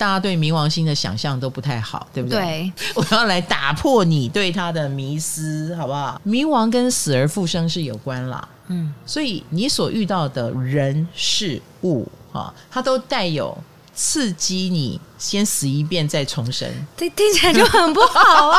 [0.00, 2.38] 大家对冥王星的想象都不太好，对不对？
[2.40, 6.18] 对，我要来打破你对他的迷思，好不好？
[6.24, 13.54] 冥王跟死而复生是有关啦，嗯，所以你所遇到的人事物啊，它都带有
[13.94, 18.58] 刺激你先死一遍再重生，听听起来就很不好啊！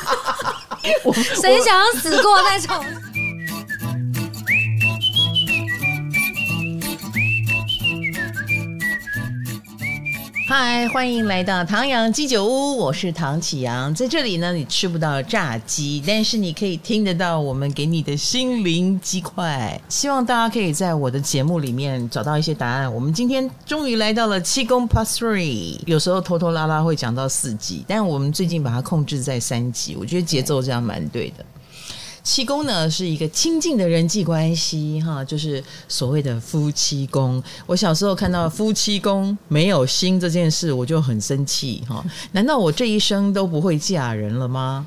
[1.38, 3.11] 谁想要死过再重生？
[10.54, 13.94] 嗨，欢迎来到唐阳鸡酒屋，我是唐启阳。
[13.94, 19.80] 在这里呢，你吃不到炸鸡，但是你可以听得到我们给你的心灵鸡块。
[19.88, 22.94] 希望大家可以在我的节目里面找到一些答案。
[22.94, 31.42] 我们今天终于来到了七宫 Plus Three，有时候拖拖拉拉会讲到四级，但我们最近把它控制在三级，我觉得节奏这样蛮对的。
[32.22, 37.42] 七宫呢是一个亲近的人际关系，哈，就是所谓的夫妻宫。
[37.66, 42.04] 我小时候看到夫妻宫没有心这件事，我就很生气，哈。
[42.30, 44.86] 难道我这一生都不会嫁人了吗？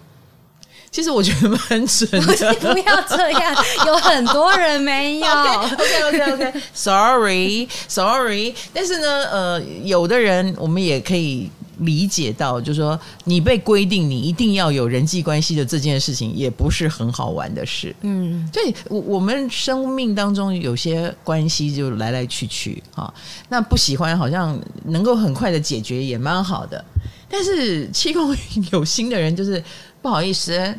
[0.90, 2.54] 其实我觉得蛮准的。
[2.54, 5.28] 不要这样，有很多人没有。
[5.28, 8.56] OK OK OK Sorry Sorry。
[8.74, 11.52] 但是呢，呃，有的人我们也可以。
[11.80, 17.95] 理解到，就是说，你被规定你一定要有人际关系的这件事情，也不是很好玩的事。
[18.02, 23.14] 嗯，对，我我们生命当中有些关系就来来去去啊，
[23.50, 26.84] 那不喜欢好像能够很快的解决也蛮好的，
[27.30, 28.36] 但是七公
[28.72, 29.64] 有心的人就是
[30.02, 30.76] 不好意思。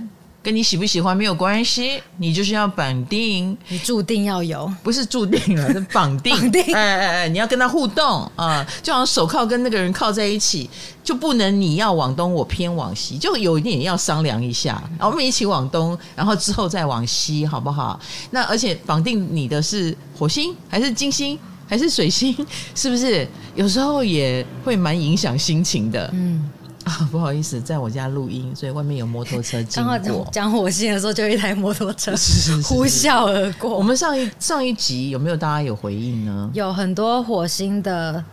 [0.47, 6.37] 跟你喜不喜欢没有关系，你就是要绑定，你注定要有，不是注定了，是 绑定。
[6.37, 10.71] 绑定，哎哎哎，你要跟他互动啊、呃，就好像手铐跟那个人靠在一起，
[11.03, 17.99] 就不能你要往东，我偏往西，就有一点要商量一下，我们一起往东，然后之后再往西，好不好？
[18.31, 21.37] 那而且绑定你的是火星还是金星
[21.67, 22.33] 还是水星，
[22.73, 23.27] 是不是？
[23.57, 26.49] 有时候也会蛮影响心情的，嗯。
[26.87, 30.29] 啊， 不好意思，在我家录音，所以外面有摩托车经过。
[30.31, 32.13] 讲火星的时候，就一台摩托车
[32.65, 33.77] 呼啸而过。
[33.77, 36.49] 我们上一上一集有没有大家有回应呢？
[36.55, 38.25] 有很多火星的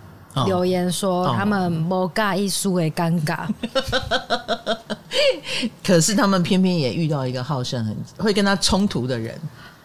[0.46, 4.78] 留言说他们摩尬一输为尴尬，哦、
[5.84, 9.36] 可是他们偏偏也遇到一个好胜很会跟他冲突的人，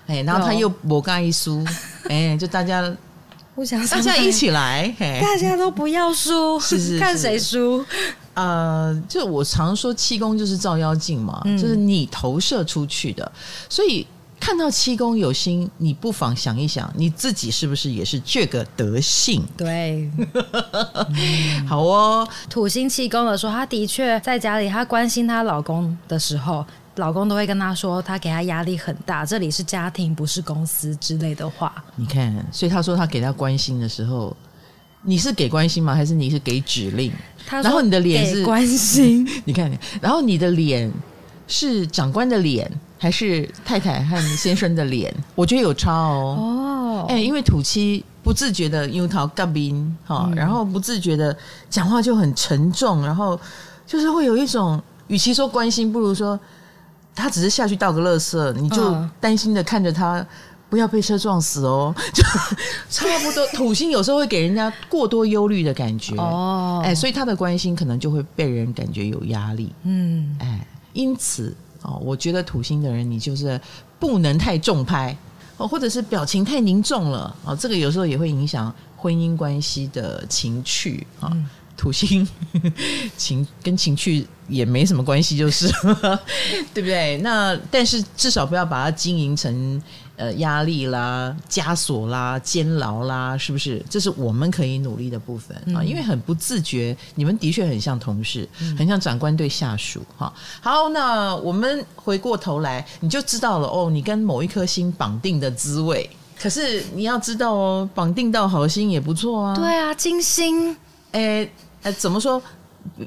[0.09, 1.65] 哎，然后他又摩尬一输，
[2.09, 2.83] 哎，就大家
[3.59, 4.87] 互相大家一起来，
[5.21, 6.99] 大家都不要输，是是是。
[7.01, 7.85] 看谁输。
[8.35, 13.33] 呃，就我常说七宫就是照妖镜嘛，嗯，就是你投射出去的，
[13.69, 14.07] 所以
[14.39, 19.45] 看到七宫有心，你不妨想一想，你自己是不是也是这个德性？
[19.57, 20.09] 对，
[21.69, 22.29] 好哦。
[22.49, 26.65] 土星七宫的时候，她的确在家里，她关心她老公的时候，
[26.99, 31.75] 老公都会跟她说，她给她压力很大，这里是家庭，不是公司之类的话。
[31.97, 34.37] 你看，所以她说她给她关心的时候。
[35.03, 35.95] 你是给关心吗？
[35.95, 37.11] 还是你是给指令？
[37.49, 39.71] 然后你的脸是关心， 你看，
[40.01, 40.93] 然后你的脸
[41.47, 45.15] 是长官的脸，还是太太和先生的脸？
[45.37, 46.37] 我觉得有差哦。
[46.37, 51.35] 哦，哎，因为土七不自觉的樱桃干冰哈，然后不自觉的
[51.71, 53.41] 讲话就很沉重，然后
[53.87, 56.39] 就是会有一种，与其说关心，不如说
[57.19, 60.25] 他只是下去倒个垃圾，你就担心的看着他。
[60.71, 62.23] 不要被车撞死哦， 就
[62.91, 63.47] 差不多。
[63.55, 73.59] 土星有时候会给人家过多忧虑的感觉哦，哎，所以他的关心可能就会被人感觉有压力，嗯，哎，因此哦，我觉得土星的人你就是
[73.99, 75.17] 不能太重拍
[75.57, 81.31] 哦，或者是表情太凝重了哦，这个有时候也会影响婚姻关系的情趣啊。
[81.33, 82.27] 嗯土星
[83.17, 85.69] 情跟情趣也没什么关系，就是
[86.75, 87.17] 对不对？
[87.19, 89.81] 那但是至少不要把它经营成
[90.17, 93.81] 呃压力啦、枷锁啦、监牢啦，是不是？
[93.89, 100.33] 这是我们可以努力的部分啊，因为很不自觉，你们的确很像同事，很像长官对下属哈。
[100.61, 106.11] 好，那我们回过头来，你就知道了哦，你跟某一颗星绑定的滋味。
[106.41, 109.55] 可是你要知道哦，绑定到好星也不错啊。
[109.55, 110.77] 对啊，金星，
[111.13, 111.49] 诶。
[111.83, 112.41] 呃，怎么说？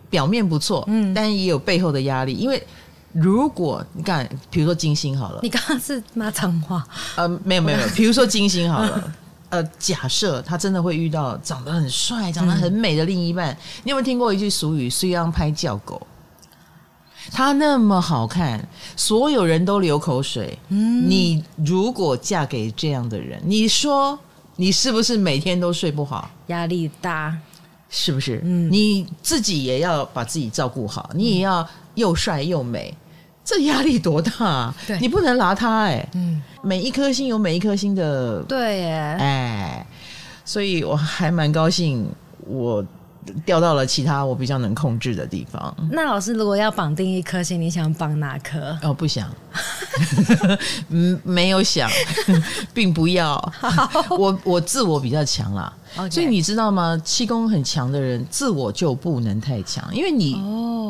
[0.09, 2.33] 表面不错，嗯，但也有背后的压力。
[2.33, 2.61] 因为
[3.13, 6.85] 如果你看，比如说金星好了，你刚刚是骂脏话？
[7.15, 7.89] 呃，没有没有没有。
[7.95, 9.13] 比如说金星好了，
[9.49, 16.05] 呃，假设他真的会遇到长得很帅、长得很美的另一半，嗯、你有没有听过一句俗语“虽然拍叫狗”？
[17.31, 20.59] 他那么好看，所有人都流口水。
[20.67, 24.19] 嗯，你如果嫁给这样的人，你说
[24.57, 26.29] 你是不是每天都睡不好？
[26.47, 27.35] 压力大。
[27.91, 28.41] 是不是？
[28.43, 32.91] 嗯，你自己也要把自己照顾好，嗯、你也要又帅又美，
[33.43, 34.75] 这压力多大啊？
[34.87, 36.07] 对，你不能拿他哎。
[36.13, 39.85] 嗯，每一颗星有每一颗星的，对耶，哎，
[40.45, 42.07] 所以我还蛮高兴，
[42.47, 42.83] 我
[43.45, 45.75] 掉到了其他我比较能控制的地方。
[45.91, 48.77] 那老师，如果要绑定一颗星，你想绑哪颗？
[48.81, 49.29] 哦，不想，
[50.89, 51.89] 嗯， 没有想，
[52.73, 53.53] 并不要。
[54.09, 55.71] 我我自我比较强啦.
[56.09, 56.99] 所以你知道吗？
[57.03, 60.33] 气功很强的人，自我就不能太强，因为你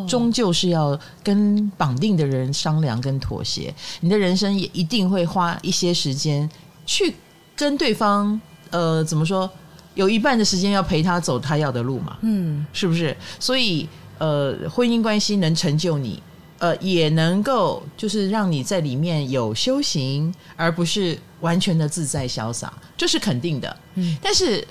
[0.07, 6.47] 终究是要跟绑定的人商量跟妥协，你的人生也一定会花一些时间
[6.85, 7.15] 去
[7.55, 8.39] 跟对方，
[8.69, 9.49] 呃，怎么说？
[9.93, 13.15] 有一半的时间要陪他走他要的路嘛，嗯，是不是？
[13.39, 13.87] 所以，
[14.19, 16.21] 呃，婚姻关系能成就你，
[16.59, 23.77] 呃，也能够就是让你在里面有修行，而不是完全的自在潇洒，这是肯定的。
[23.95, 24.65] 嗯，但是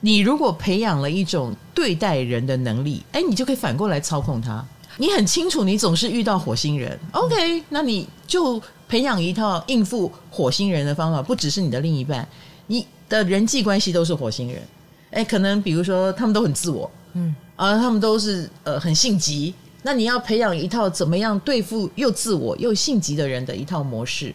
[0.00, 4.64] 你如果培养了一种对待人的能力，哎，你就可以反过来操控他。
[4.96, 12.26] 你很清楚，你总是遇到火星人，OK，那你就培养一套应付火星人的方法，不只是你的另一半，
[12.68, 12.86] 你。
[13.12, 14.62] 的人际关系都是火星人，
[15.10, 24.34] 哎，可能比如说他们都很自我，嗯，啊，他们都是呃很性急，那你要培养一套怎么样对付又自我又性急的人的一套模式。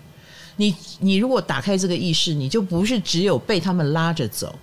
[0.57, 4.53] 你你如果打开这个意识，你就不是只有被他们拉着走，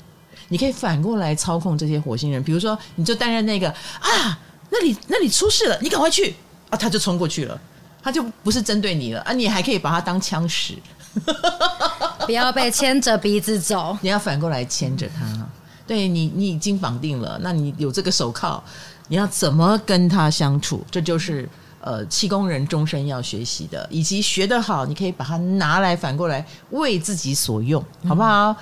[0.49, 2.43] 你可以反过来操控这些火星人。
[2.43, 3.69] 比如说，你就担任那个
[4.01, 4.39] 啊，
[4.71, 6.35] 那里那里出事了，你赶快去。
[6.71, 7.61] 啊，他就冲过去了，
[8.03, 9.21] 他就不是针对你了。
[9.21, 10.75] 啊，你还可以把他当枪使。
[12.27, 15.25] 不要被牵着鼻子走，你要反过来牵着他。
[15.87, 18.63] 对你，你已经绑定了，那你有这个手铐，
[19.09, 20.83] 你要怎么跟他相处？
[20.91, 21.49] 这就是
[21.81, 28.57] 呃，气功人终身要学习的，以及学得好，你可以把它拿来反过来为自己所用，好不好？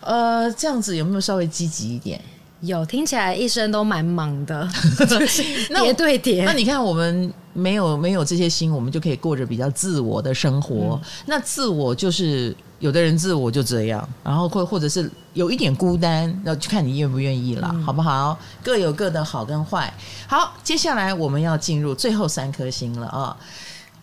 [0.00, 2.18] 呃，这样子有没有稍微积极一点？
[2.62, 4.66] 有，听起来一生都蛮忙的，
[5.82, 6.44] 叠对叠。
[6.44, 7.32] 那你看我们。
[7.54, 10.98] 没有没有这些心，我们就可以过着比较自我的生活。
[10.98, 18.38] 嗯、那自我就是有的人自我就这样，然后或或者是有一点孤单，那就看你愿不愿意了，嗯、好不好？
[18.62, 19.92] 各有各的好跟坏。
[20.26, 23.36] 好，接下来我们要进入最后三颗星了啊。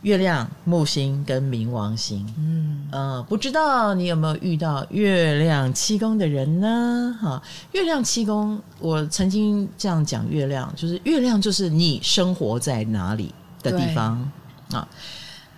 [0.01, 7.17] 月亮、木星跟冥王星，嗯呃，不知道你有没有遇到月亮七宫的人呢？
[7.21, 7.43] 哈，
[7.73, 14.31] 月亮七宫，我曾经这样讲，月亮就是月亮，就是你生活在哪里的地方
[14.71, 14.87] 啊。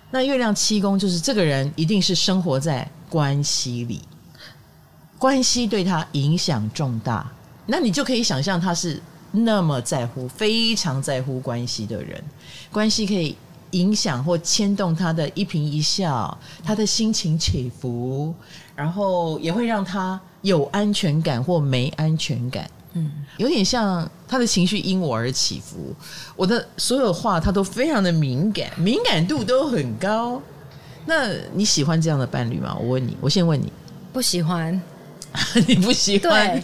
[0.09, 4.01] 那月亮七宫就是这个人一定是生活在关系里，
[5.19, 7.31] 关系对他影响重大，
[7.67, 8.99] 那你就可以想象他是
[9.31, 12.23] 那么在乎，非常在乎关系的人，
[12.71, 13.37] 关系可以。
[13.71, 18.33] 影响或牵动他的一颦一笑，他的心情起伏，
[18.75, 22.69] 然后也会让他有安全感或没安全感。
[22.93, 25.95] 嗯，有点像他的情绪因我而起伏。
[26.35, 30.41] 我的所有话他都非常的敏感，敏感度都很高。
[31.05, 32.77] 那你喜欢这样的伴侣吗？
[32.79, 33.71] 我问你，我先问你，
[34.11, 34.79] 不喜欢。
[35.67, 36.61] 你不喜欢？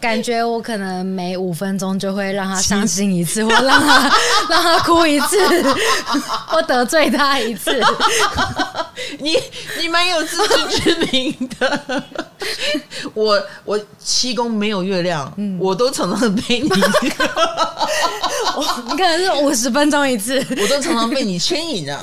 [0.00, 4.12] 感觉我可能每五分钟就会让他伤心一次，或让他
[4.50, 5.36] 让他哭一次，
[6.46, 7.80] 或得罪他一次。
[9.18, 9.36] 你
[9.80, 12.02] 你蛮有自知之明的。
[13.14, 16.68] 我我七宫没有月亮，嗯、我都常常被你，
[18.56, 21.98] 我你可能是五十分钟一次，我都常常被你牵引啊。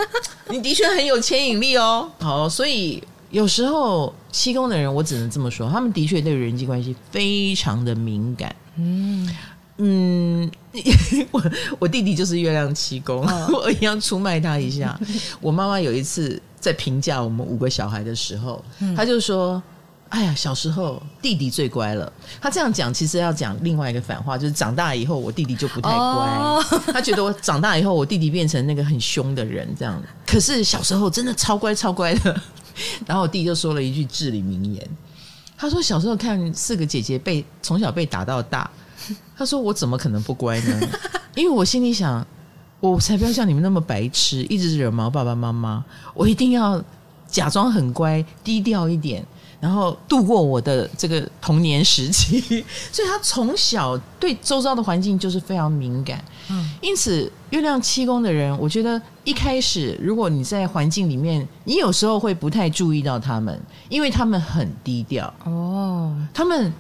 [0.50, 2.10] 你的确很有牵引力哦。
[2.20, 3.02] 好，所以。
[3.34, 8.56] 有时候七宫的人，我只能这么说，他们的确对人际关系非常的敏感。
[8.78, 9.28] 嗯
[9.80, 10.52] 嗯，
[11.32, 11.44] 我
[11.80, 14.98] 我弟弟就是月亮七宫，哦、 我一定要出卖他一下。
[15.42, 19.62] 我妈妈有一次在评价我们五个小孩的时候，嗯、他就说
[20.10, 25.98] ：“哎呀，小时候弟弟最乖了。”他这样讲，其实要讲另外一个反话，就是长大以后我弟弟就不太乖。
[25.98, 30.00] 哦、他觉得我长大以后我弟弟变成那个很凶的人，这样。
[30.24, 32.42] 可是小时候真的超乖超乖的。
[33.06, 34.90] 然后我弟就说了一句至理名言，
[35.58, 38.70] 他说：“小时候看四个姐姐被从小被打到大，
[39.38, 40.80] 他说我怎么可能不乖呢？
[41.36, 42.26] 因为我心里想，
[42.80, 46.84] 我才不要像你们那么白痴，一直惹毛爸爸妈妈，我一定要
[47.28, 49.26] 假装很乖，低调一点。”
[49.64, 52.38] 然后度过我的这个童年时期，
[52.92, 56.22] 所以他从小对周遭的环境就是非常敏感。
[56.50, 65.34] 嗯，因此月亮七宫的人，我觉得一开始如果你在环境里面，你有时候会不太注意到他们，因为他们很低调。
[65.46, 66.74] 哦，他们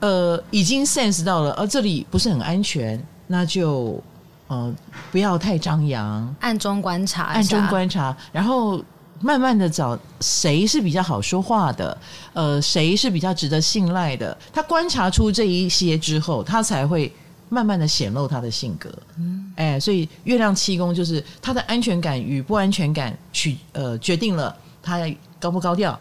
[0.00, 4.02] 呃已经 sense 到了，呃这里不是很安全，那就
[4.46, 4.74] 呃
[5.10, 8.82] 不要太张扬，暗中观察，暗中观察，然后。
[9.22, 11.96] 慢慢的找谁是比较好说话的，
[12.32, 14.36] 呃，谁是比较值得信赖的。
[14.52, 17.10] 他观察出这一些之后，他才会
[17.48, 18.90] 慢慢的显露他的性格。
[19.18, 24.98] 嗯，哎，所以月亮七宫就是他的安全感与不安全感取呃决定了他
[25.38, 25.92] 高不高调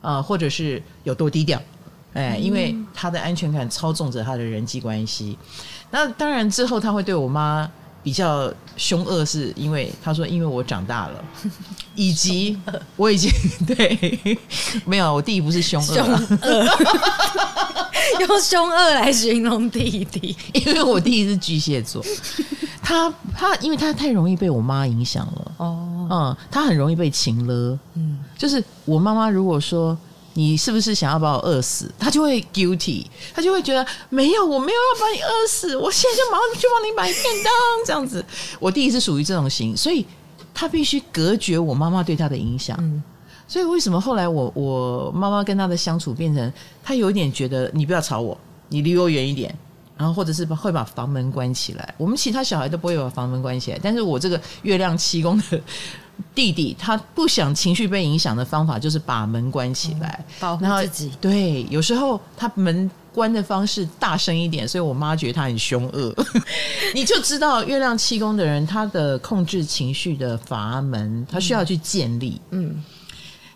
[0.00, 1.60] 啊，呃，或者是有多低调。
[2.14, 5.36] 哎，因为他的安全感操纵着他的人际关系。
[5.90, 7.68] 那当然之后他会对我妈
[8.04, 11.24] 比较凶恶，是因为他说因为我长大了，
[11.96, 12.56] 以及
[12.96, 13.30] 我已经
[13.66, 14.38] 对
[14.84, 15.96] 没有我弟弟不是凶恶，
[18.20, 22.04] 用凶恶来形容弟弟，因为我弟弟是巨蟹座，
[22.82, 25.52] 他他因为他太容易被我妈影响了。
[25.56, 29.96] 哦，嗯，他很容易被情勒，嗯，就是我妈妈如果说。
[30.36, 31.90] 你是不是想要把我饿死？
[31.98, 37.52] 他就会 guilty，他就会觉得没有，我没有要把你饿死，我现在就马上去帮你买便当
[37.86, 38.24] 这样子。
[38.58, 40.04] 我弟弟是属于这种型，所以
[40.52, 42.76] 他必须隔绝我妈妈对他的影响。
[42.80, 43.02] 嗯，
[43.46, 48.36] 所以为什么后来我我妈妈跟他的相处变成，他有一点觉得你不要吵我，
[48.68, 49.56] 你离我远一点，
[49.96, 51.94] 然后或者是会把房门关起来。
[51.96, 55.60] 我们其他小孩都不会把房门关起来，但是我这个月亮七宫的。
[56.34, 61.12] 弟弟他不想情绪被影响的方法就是把门关起来，嗯、保护自己。
[61.20, 66.14] 对，有时候他门关的方式大声一点，所以我妈觉得他很凶恶。
[66.94, 72.40] 你就知道月亮七宫的人，他的控制情绪的阀门，他需要去建立。
[72.50, 72.82] 嗯，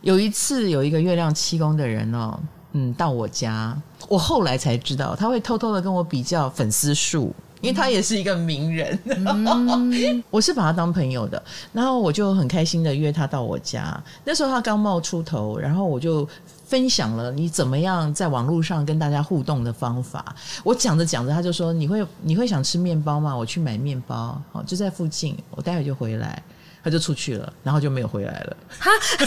[0.02, 2.38] 有一次有一个月亮七宫的人哦，
[2.72, 3.76] 嗯，到我家，
[4.08, 7.34] 我后来才知道他会偷偷的跟我比较粉丝数。
[7.60, 14.00] 因为他也是一个名人，嗯、 我是把他当朋友的，然后我就很开心的约他到我家。
[14.24, 16.28] 那时候他刚冒出头，然后我就
[16.66, 20.34] 分享了你怎么样在网络上跟大家互动的方法。
[20.62, 23.36] 我讲着讲着，他就说：“你会你会想吃面包吗？
[23.36, 26.42] 我去买面包，好，就在附近，我待会就回来。”
[26.80, 28.56] 他就出去了，然后就没有回来了。
[28.78, 28.88] 哈，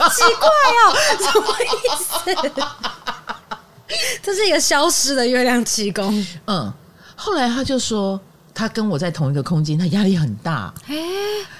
[0.00, 0.48] 好奇怪
[0.86, 1.66] 哦， 什么意
[1.98, 2.08] 思？
[4.22, 6.24] 这是一个消失的月亮气功。
[6.46, 6.72] 嗯。
[7.20, 8.18] 后来他就说，
[8.54, 10.72] 他跟我在同一个空间，他压力很大。
[10.86, 10.96] 欸、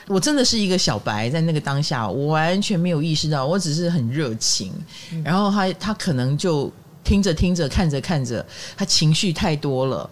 [0.09, 4.73] 我真的是一个小白，在那个当下，我完全没有意识到，我只是很热情。
[5.13, 6.73] 嗯、然后他他可能就
[7.05, 10.09] 听着听着，看着看着，他情绪太多了，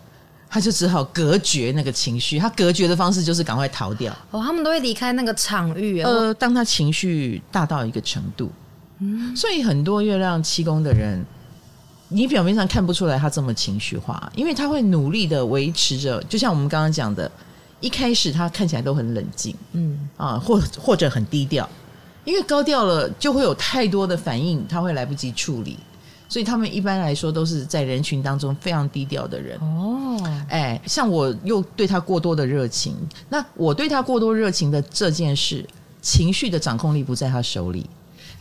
[0.50, 2.38] 他就只好隔绝那个情绪。
[2.38, 4.14] 他隔绝的方式就是赶快逃掉。
[4.30, 6.02] 哦，他们都会离开那个场域。
[6.02, 8.52] 呃，当他情绪大到一个程度，
[8.98, 11.24] 嗯，所以很多月亮七宫的人。
[12.10, 17.30] 你表面上看不出来他这么情绪化，因为他会努力的维持着，就像我们刚刚讲的，
[17.80, 21.68] 一开始他看起来都很冷静，嗯啊，或或者很低调，
[22.24, 25.78] 因为高调了就会有太多的反应，他会来不及处理，
[26.30, 29.58] 所以他们一般来说都是在人群当中非常低调的人。
[29.60, 32.96] 哦，哎，像我又对他过多的热情，
[33.28, 35.62] 那我对他过多热情的这件事，
[36.00, 37.84] 情绪的掌控力不在他手里，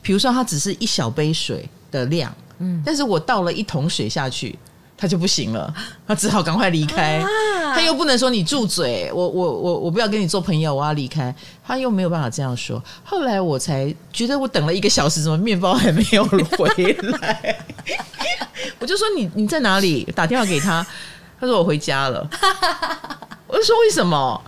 [0.02, 2.34] 比如说他只是一小杯水的量。
[2.60, 4.58] 嗯，但是我倒了一桶水下去，
[4.98, 5.74] 他就不行了，
[6.08, 7.18] 他只好赶快离开。
[7.18, 7.28] 啊、
[7.76, 11.34] 他又不能说你住嘴，我我我我不要跟你做朋友，我要离开。
[11.66, 12.84] 他又没有办法这样说。
[13.04, 17.66] 后来我才觉得，我等了一个小时，怎么面包还没有回来？
[18.80, 20.04] 我就说你你在哪里？
[20.16, 20.86] 打电话给他，
[21.40, 22.28] 他说我回家了。
[23.48, 24.42] 我就说为什么？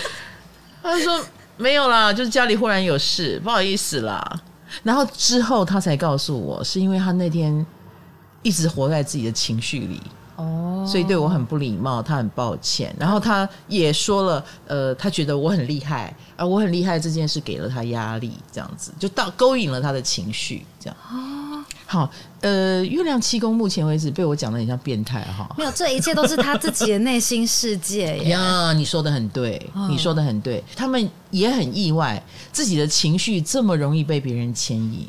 [0.82, 1.20] 他就说
[1.56, 4.40] 没有啦，就是家里忽然有事，不好意思啦。
[4.82, 7.64] 然后之后他才告诉我，是因为他那天
[8.42, 10.00] 一直活在自己的情绪里，
[10.36, 12.94] 哦，所以对我很不礼貌，他很抱歉。
[12.98, 20.96] 然后他也说了，呃，他觉得我很厉害，而我很厉害这件事给了他压力，这样子就到勾引了他的情绪，这样。
[21.88, 28.72] 好，呃，月亮七宫目前为止被我讲的很像变态哈，没有，这一切都是他自己的内心世界 呀。
[28.72, 32.20] 你说的很对，你说的很对，他们也很意外，
[32.50, 35.06] 自己的情绪这么容易被别人牵引。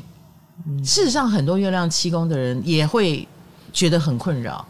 [0.84, 3.26] 事实上，很多月亮七宫的人也会
[3.72, 4.64] 觉得很困扰，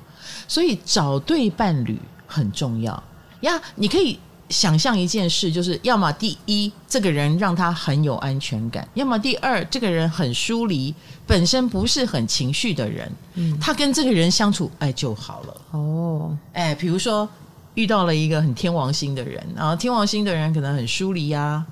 [0.49, 3.03] 所以找对伴侣很重要
[3.41, 3.61] 呀。
[3.75, 4.19] 你可以。
[4.49, 10.95] 想象一件事，就是要么第一，这个人让他很有安全感；要么第二，这个人很疏离，
[11.27, 15.57] 本身不是很情绪的人，嗯，他跟这个人相处，哎，就好了。
[15.73, 17.29] 哦，哎，比如说
[17.75, 21.65] 遇到了一个很天王星的人，然后天王星的人可能很疏离呀，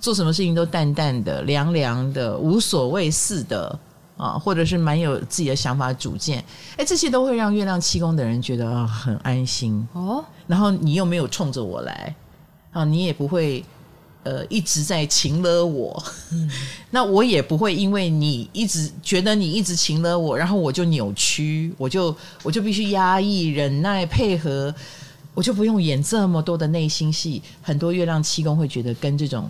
[0.00, 3.78] 做什么事情都淡淡的、凉凉的、无所谓似的。
[4.18, 6.44] 啊，或者是蛮有自己的想法、主见，
[6.76, 10.24] 哎，这些都会让月亮七宫的人觉得啊很安心哦。
[10.48, 12.12] 然后你又没有冲着我来
[12.72, 13.64] 啊，你也不会
[14.24, 16.50] 呃一直在情勒我，嗯、
[16.90, 24.74] 那我也不会因为你一直觉得你一直情勒我，然后我就扭曲，我就我就必须压抑、忍耐、配合，
[25.32, 27.40] 我就不用演这么多的内心戏。
[27.62, 29.48] 很多月亮七宫会觉得跟这种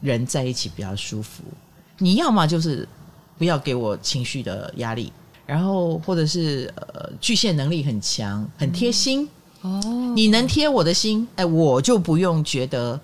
[0.00, 1.42] 人在一起比较舒服。
[1.98, 2.88] 你要么就是。
[3.38, 5.12] 不要给我情绪的压力，
[5.46, 9.28] 然后或者是呃巨蟹能力很强，很贴心。
[9.62, 9.80] 哦，
[10.14, 12.98] 你能贴我的心，哎，我就不用觉得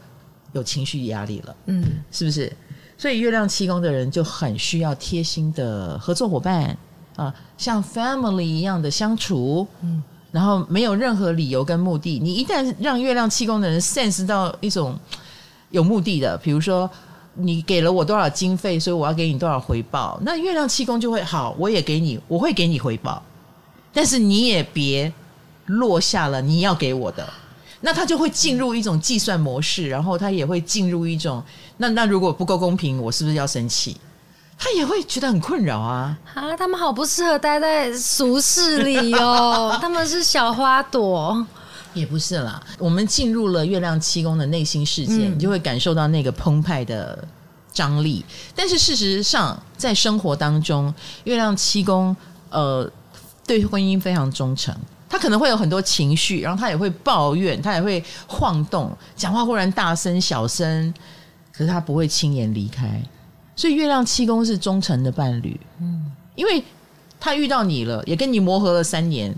[0.52, 2.52] 有情绪压力了，嗯，是不是？
[2.96, 6.64] 所以月亮七宫的人就很需要贴心的合作伙伴
[7.16, 12.20] 啊、啊，像 family 一样的相处，嗯，然后没有任何理由跟目的。
[12.20, 14.96] 你一旦让月亮气功的人 sense 到一种
[15.70, 16.88] 有目的的，比如说
[17.34, 23.22] 你给了我多少经费，所以我要给你多少回报，那月亮七宫就会好，我也给你，我会给你回报，
[23.92, 25.12] 但是你也别
[25.66, 27.28] 落下了你要给我的。
[27.84, 31.42] 那他就会进入一种计算模式，然后他也会进入一种，
[31.78, 33.96] 那那如果不够公平，我是不是要生气？
[34.56, 36.16] 他也会觉得很困扰啊！
[36.34, 41.44] 啊，他们好不适合待在俗世里哦， 他们是小花朵，
[41.94, 42.62] 也不是啦。
[42.78, 47.26] 我们进入了月亮七宫的内心世界，嗯、你就会感受到那个澎湃的
[47.72, 48.24] 张力。
[48.54, 50.92] 但是事实上，在生活当中，
[51.24, 52.14] 月亮七宫
[52.50, 52.90] 呃，
[53.46, 54.74] 对婚姻非常忠诚。
[55.08, 60.94] 他可能会有很多情绪，然后他也会抱怨，他也会晃动，讲话忽然大声小声，
[61.52, 62.98] 可是他不会轻言离开。
[63.54, 66.64] 所以月亮七宫是忠诚的伴侣，嗯，因为
[67.20, 69.34] 他遇到你了，也跟你磨合了三年，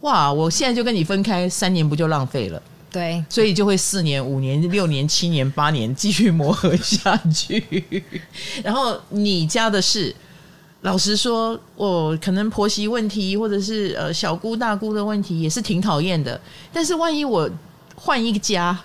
[0.00, 2.62] 哇，我现在就跟你分开，三年不就浪费了？
[2.90, 7.84] 对，所以就会四年、五年、六年、七年、八年继续磨合下去。
[8.62, 10.14] 然后你家的事。
[10.82, 16.40] 老实说，我可能婆媳问题，或者是呃小姑大姑的问题，也是挺讨厌的。
[16.72, 17.50] 但是万一我
[17.96, 18.78] 换一个家，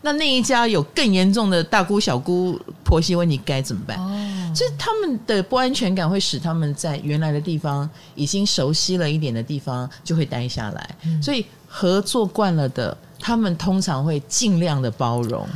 [0.00, 3.98] 那那一家有更严重的大姑小姑婆媳问题该怎么办？
[3.98, 10.96] 哦，就是他们的不安全感会使他们在原来的地方已经熟悉了一点的地方就会待下来。
[11.04, 15.46] 嗯，所以合作惯了的，他们通常会尽量的包容。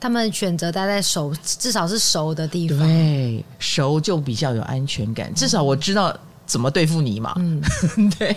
[0.00, 2.78] 他们选择待在熟，至少是熟的地方。
[2.78, 5.32] 对，熟就比较有安全感。
[5.32, 6.12] 至少我知道
[6.52, 7.32] 怎么对付你嘛。
[7.38, 7.62] 嗯，
[8.18, 8.36] 对，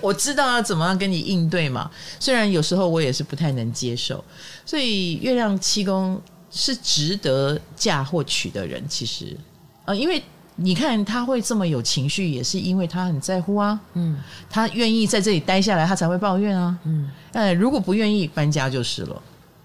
[0.00, 1.88] 我知道要怎么样跟你应对嘛。
[2.18, 4.22] 虽然有时候我也是不太能接受，
[4.66, 8.82] 所以月亮七宫是值得嫁或娶的人。
[8.88, 9.36] 其实，
[9.84, 10.20] 呃，因为
[10.56, 13.78] 你看他会这么有情绪，也是因为他很在乎啊。
[13.94, 14.18] 嗯，
[14.50, 16.76] 他愿意在这里待下来，他才会抱怨啊。
[16.82, 19.22] 嗯，呃，如果不愿意搬家就是了。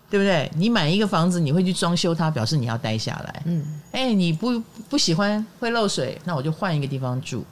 [0.09, 0.49] 对不对？
[0.55, 3.41] 你买一个房子，你会去装修它，表示你要待下来。
[3.43, 4.57] 嗯，哎，你不
[4.88, 7.43] 不喜欢会漏水，那我就换一个地方住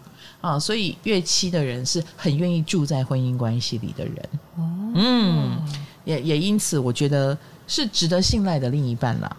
[0.41, 0.59] 啊。
[0.59, 4.29] 所以月七的人是很愿意住在婚姻关系里的人。
[4.55, 5.59] 哦，嗯，
[6.03, 9.37] 也也因此，我觉得是值得信赖的另一半啦。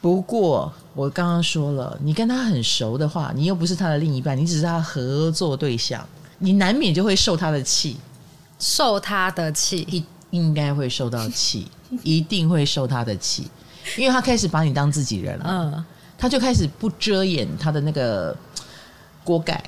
[0.00, 6.06] 不过我刚刚说了，你跟他很熟的话，你又不是他的另一半，你只是他合作对象，
[6.38, 7.96] 你难免就会受他的气，
[8.58, 11.66] 受他的气，应应该会受到气。
[12.04, 13.50] 一定会受他的气，
[13.98, 15.44] 因为他开始把你当自己人了。
[15.48, 15.84] 嗯，
[16.16, 18.32] 他就开始不遮掩他的那个
[19.24, 19.60] 锅盖，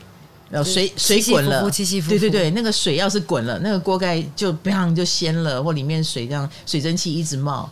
[0.52, 1.62] 然后水水滚了，
[2.08, 7.70] 对对对，那个水要是滚了，那个锅盖就砰就掀了，或里面水这样水蒸气一直冒，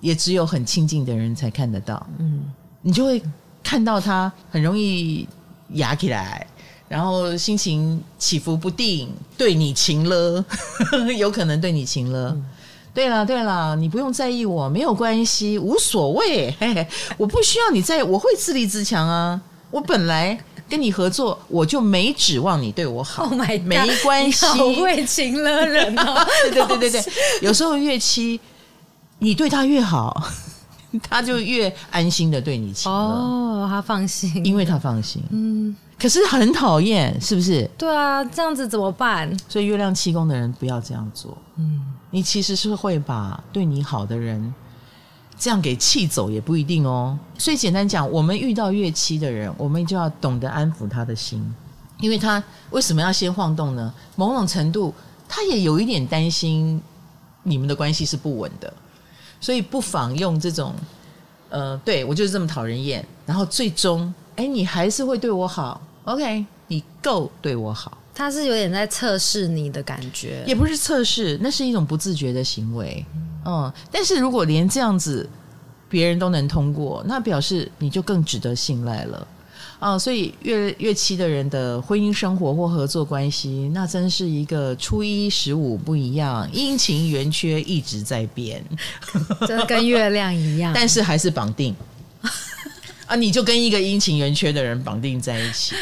[0.00, 2.04] 也只有很亲近的人才看得到。
[2.18, 2.44] 嗯，
[2.80, 3.22] 你就会
[3.62, 5.28] 看到他很容易
[5.74, 6.46] 压起来，
[6.88, 10.42] 然后心情起伏不定，对你情了，
[11.18, 12.30] 有可能对你情了。
[12.30, 12.44] 嗯
[12.94, 16.48] 对了对了，你不用在意我，没有关系，无所谓。
[16.60, 19.40] 嘿嘿，我不需要你在，我会自立自强啊。
[19.72, 23.24] 我本来跟你合作，我就没指望你对我好。
[23.24, 26.26] Oh my God，没关系，好会情勒人哦。
[26.52, 28.40] 对对对对对，有时候越七，
[29.18, 30.30] 你对他越好，
[31.08, 32.72] 他就越安心的对你。
[32.84, 35.22] 哦，oh, 他放心，因为他放心。
[35.30, 37.68] 嗯，可是很讨厌，是不是？
[37.76, 39.36] 对啊，这样子怎么办？
[39.48, 41.36] 所以月亮七宫的人不要这样做。
[41.56, 41.80] 嗯。
[42.10, 44.54] 你其实是会把对你好的人
[45.44, 47.18] 这样给气走，也不一定哦。
[47.36, 51.54] 所以简单讲，我们遇到月期的人，我们就要懂得安抚他的心，
[51.98, 53.92] 因为他为什么要先晃动呢？
[54.16, 54.94] 某种程度，
[55.28, 56.80] 他也有一点担心
[57.42, 58.72] 你们的关系是不稳的，
[59.38, 60.74] 所以不妨用这种，
[61.50, 67.98] 呃，对，我就是这么讨人厌，然后最终，哎，你还是会对我好，OK，你够对我好。
[68.14, 73.04] 他是有点在测试你的感觉，也不是测试，那是一种不自觉的行为。
[73.14, 73.23] 嗯，
[73.90, 75.28] 但是如果连这样子
[75.88, 79.26] 别人都能通过，那表示你就更值得信赖了。
[79.78, 88.64] 啊，所以月月七的人的婚姻生活或合作关系，那真是一个初一十五不一样，阴晴圆缺一直在变，
[89.46, 91.74] 真跟月亮一样，但是还是绑定。
[93.06, 95.74] 啊，你就跟一个阴晴圆缺的人绑定在一起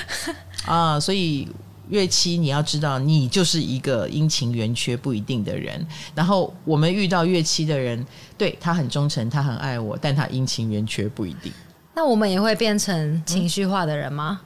[0.66, 1.46] 啊，所以。
[1.88, 5.84] 月七，你要知道，你就是一个阴晴圆缺不一定的人。
[6.14, 8.04] 然后我们遇到月七的人，
[8.38, 11.52] 对，他很忠诚，他很爱我，但他阴晴圆缺不一定。
[11.94, 14.40] 那我们也会变成情绪化的人吗？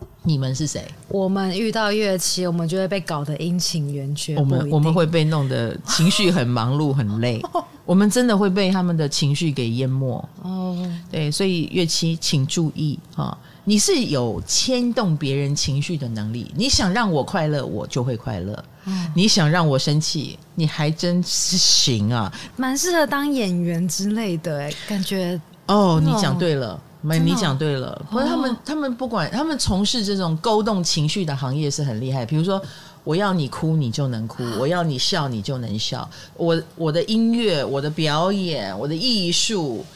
[0.00, 0.84] 嗯、你们是谁？
[1.08, 4.36] 我们遇到月七，我们就会被搞得阴晴圆缺。
[4.36, 7.40] 我们我们会被弄得情绪很忙碌、很累。
[7.86, 10.22] 我们真的会被他们的情绪给淹没。
[10.42, 10.76] 哦，
[11.10, 13.36] 对，所以月七，请注意哈。
[13.70, 16.52] 你是有牵动别人情绪的能力。
[16.56, 18.52] 你想让我快乐，我就会快乐；
[18.86, 22.32] 嗯、你想让我生气，你还真是行啊！
[22.56, 28.04] 蛮适合当演员之类的，哎，感觉哦，你讲对了，没，你讲对了。
[28.10, 32.26] 不是他们，他们不管他们从事这种勾动情绪的行业是很厉害。
[32.26, 32.60] 比如说，
[33.04, 36.10] 我要你哭，你就能哭； 我要你笑，你就能笑。
[36.36, 39.86] 我我的音乐，我的表演，我的艺术。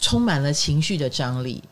[0.00, 1.62] 充满了情绪的张力，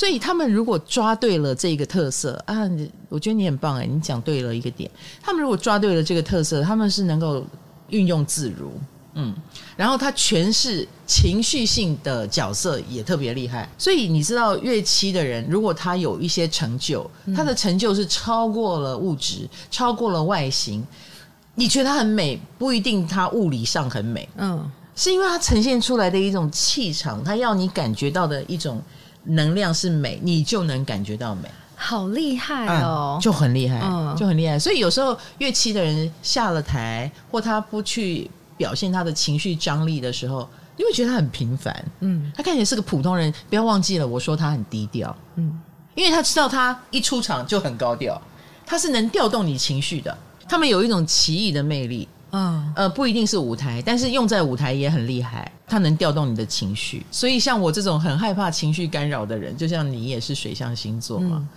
[0.00, 2.66] 所以他们如果抓对了这个特色啊，
[3.10, 4.90] 我觉得你很棒哎，你讲对了一个点。
[5.22, 7.44] 他们如果抓对了这个特色，他们是能够
[7.90, 8.72] 运用自如，
[9.12, 9.34] 嗯，
[9.76, 13.68] 然后他诠释情绪性的角色也特别厉害。
[13.76, 20.82] 所以你知道，乐器的人如果他有一些成就，他的成就是超过了物质，超过了外形。
[21.54, 24.70] 你觉得他很美，不一定他物理上很美，嗯。
[24.96, 28.82] 是因为他呈现出来的一种气场，他要你感觉到的一种
[29.24, 31.48] 能量是美，你就能感觉到美。
[31.74, 34.58] 好厉害哦，嗯、就很厉害，嗯、就很厉害。
[34.58, 41.84] 所以有时候乐器的人下了台，或他不去表现他的情绪张力的时候，你会觉得他很平凡。
[42.00, 43.32] 嗯，他看起来是个普通人。
[43.48, 45.16] 不要忘记了，我说他很低调。
[45.36, 45.58] 嗯，
[45.94, 48.20] 因为他知道他一出场就很高调，
[48.66, 50.16] 他是能调动你情绪的。
[50.46, 52.06] 他们有一种奇异的魅力。
[52.32, 57.04] 嗯，呃，不一定是舞台，但是用在舞台也很厉害，它能调动你的情绪。
[57.10, 61.48] 所以像我这种很害怕情绪干扰的人，就像你也是水象星座嘛，嗯、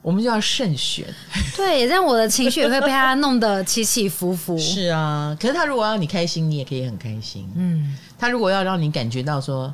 [0.00, 1.06] 我们就要慎选。
[1.56, 4.56] 对，让我的情绪也会被他弄得起起伏伏。
[4.58, 7.50] 是啊，可是他如果要你开心，你也可以很开心。
[7.54, 9.72] 嗯，他如果要让你感觉到说，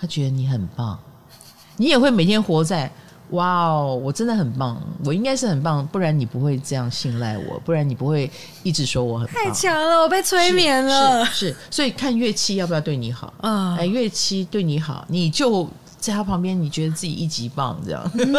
[0.00, 0.98] 他觉得你很棒，
[1.76, 2.90] 你也会每天活在。
[3.32, 8.30] 哇哦，我真的很棒，我应该是很棒，不然你不会这样信赖我，不然你不会
[8.62, 9.34] 一直说我很棒。
[9.34, 11.24] 太强了，我被催眠了。
[11.26, 13.76] 是，是，是，所以看乐器要不要对你好啊？
[13.78, 15.66] 哎，乐器对你好，你就
[15.98, 18.10] 在他旁边，你觉得自己一级棒，这样。
[18.14, 18.32] 嗯、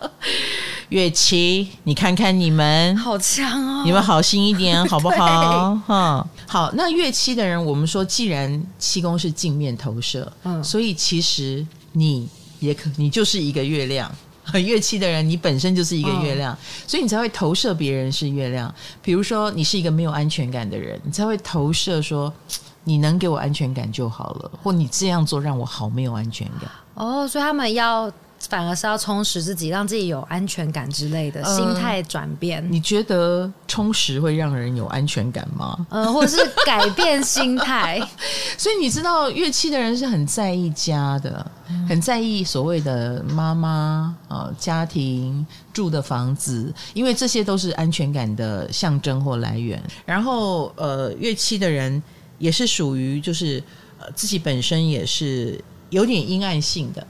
[0.90, 3.82] 乐器，你看看你们，好强哦！
[3.86, 5.74] 你们好心一点好不好？
[5.88, 6.70] 哈，好。
[6.74, 12.28] 那乐器的人，我们说，既然七宫是镜面投射，嗯，所以其实你。
[12.60, 14.10] 也可，你就是一个月亮，
[14.54, 18.72] 乐器的人，你本身就是一个月亮，哦、所以你才会投射别人是月亮。
[19.02, 22.32] 比如说，你是一个没有安全感的人，你才会投射说，
[22.84, 26.70] 你能给我安全感就好了，或你这样做让我好没有安全感。
[26.94, 28.12] 哦，所以他们要。
[28.48, 32.62] 反而是要充实自己，让自己有安全感之类的心态转变。
[32.62, 35.86] 呃，你觉得充实会让人有安全感吗？
[35.90, 38.00] 呃，或者是改变心态。
[38.56, 49.82] 所以你知道，乐器的人是很在意家的，嗯、很在意所谓的妈妈啊、呃，家庭住的房子，因为这些都是安全感的象征或来源。
[50.04, 52.02] 然后，呃，乐器的人
[52.38, 53.62] 也是属于就是
[53.98, 57.06] 呃自己本身也是有点阴暗性的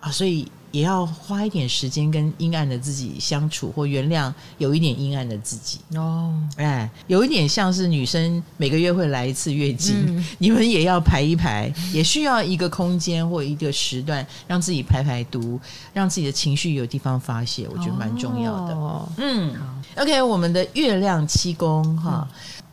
[0.00, 0.50] 啊，所以。
[0.74, 6.34] 也要花一点时间跟阴暗的自己相处，或原谅有一点阴暗的自己哦。
[6.56, 15.60] 哎，有一点像是女生每个月会来一次月经，嗯、 你们也要排一排，也需要一个空间或一个时段，让自己排排毒，
[15.92, 18.74] 让自己的情绪有地方发泄，我觉得蛮重要的。
[18.74, 19.54] 哦、嗯
[19.94, 22.26] ，OK，我们的月亮七宫哈，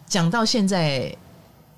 [0.07, 1.15] 讲、嗯、到现在，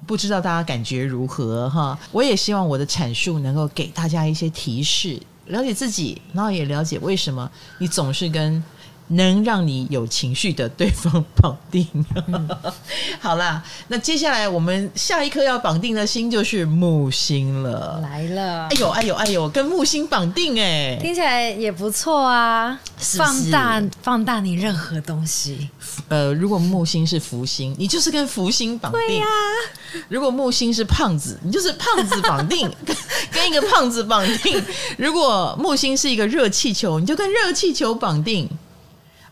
[0.07, 1.99] 不知道大家感觉如何哈？
[2.13, 5.21] 我也希望我的阐述能够给大家一些提示。
[5.47, 8.63] 了解自己，然后也了解为什么你总是跟
[9.07, 11.87] 能让你有情绪的对方绑定。
[12.27, 12.49] 嗯、
[13.19, 17.99] 好啦，那接下来我们下一颗要绑定的星就是木星了。
[18.01, 22.79] 来了，哎呦哎呦哎呦，跟木星绑定哎，听起来也不错啊。
[22.97, 25.69] 是是放大放大你任何东西。
[26.07, 29.01] 呃，如果木星是福星，你就是跟福星绑定。
[29.01, 30.01] 对呀、啊。
[30.07, 32.71] 如果木星是胖子，你就是胖子绑定，
[33.31, 34.63] 跟一个胖子绑定。
[34.97, 38.49] 如果木星是一个热气球，你就跟热气球绑定。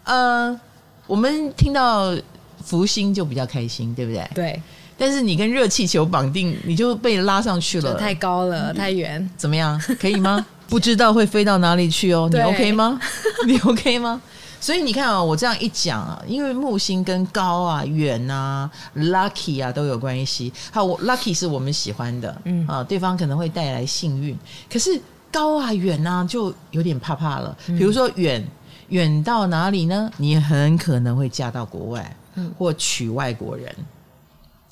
[0.04, 0.60] 呃，
[1.08, 2.16] 我们听到
[2.64, 4.30] 福星就比较开心，对不对？
[4.34, 4.62] 对。
[4.98, 9.80] 但是你跟热气球绑定，你就被拉上去了，太高了，太远，怎么样？
[10.00, 10.46] 可以吗？
[10.70, 12.30] 不知道会飞到哪里去哦。
[12.32, 13.00] 你 OK 吗？
[13.48, 14.22] 你 OK 吗？
[14.60, 20.54] 所以你看啊、哦，我这样一讲啊，因为木星跟高啊、远啊、lucky 啊都有关系。
[20.72, 24.38] 好，我 lucky 是我们喜欢的，嗯啊，对方可能会带来幸运。
[24.72, 27.58] 可是高啊、远啊就有点怕怕了。
[27.66, 28.46] 比如说远。
[28.92, 30.10] 远到哪里呢？
[30.18, 33.74] 你很可能会嫁到国外，嗯或娶外国人，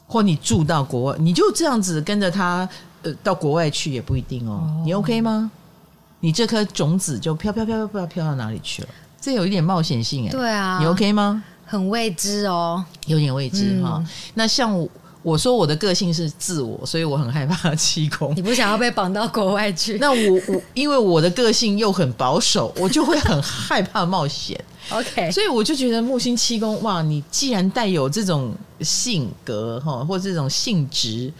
[0.07, 2.67] 或你住到国外，你就这样子跟着他，
[3.01, 4.81] 呃，到国外去也不一定哦。
[4.85, 5.51] 你 OK 吗？
[6.19, 8.89] 你这颗种子就飘飘飘飘，飘飘到哪里去了，
[9.21, 10.29] 这有一点冒险性哎。
[10.29, 11.43] 对啊，你 OK 吗？
[11.65, 14.03] 很未知哦，有点未知哈。
[14.33, 14.89] 那像我
[15.37, 18.33] 说我的个性是自我，所以我很害怕七宫。
[18.35, 19.97] 你不想要被绑到国外去？
[19.99, 24.59] 那我我因为我的个性又很保守，我就会很害怕冒险。
[24.91, 31.31] OK，所以我就觉得木星七宫，哇，你既然带有这种性格哈，或这种性质，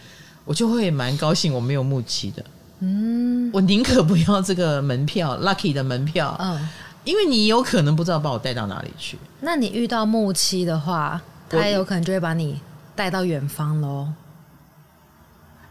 [0.44, 1.52] 我就会蛮高兴。
[1.52, 2.44] 我没有木七的，
[2.80, 6.68] 嗯，我宁可不要这个门票，lucky 的门票，嗯，
[7.02, 9.18] 因为你有可能不知道把我带到哪里去。
[9.40, 12.60] 那你遇到木七的话，他也有可能就会把你
[12.94, 14.08] 带到远方喽。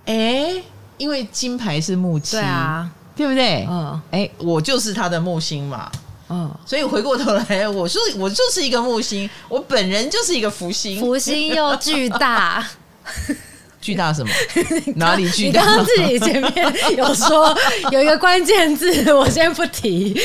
[0.06, 0.62] 哎，
[0.98, 3.66] 因为金牌是木星，对啊，对不对？
[3.70, 5.92] 嗯，哎，我就是他的木星嘛。
[6.32, 12.64] 嗯，所以回过头来，我说我就是一个木星，我本人就是一个福星，福星又巨大，
[13.82, 14.32] 巨大什么？
[14.96, 15.62] 哪里巨大？
[15.62, 17.58] 你刚刚自己前面有说
[17.92, 20.20] 有一个关键字，我先不提。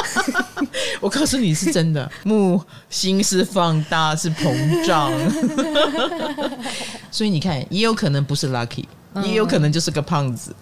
[1.00, 5.10] 我告诉你是真的，木星是放大，是膨胀，
[7.10, 8.84] 所以你看，也有可能不是 lucky。
[9.24, 10.54] 也有可能就是个胖子，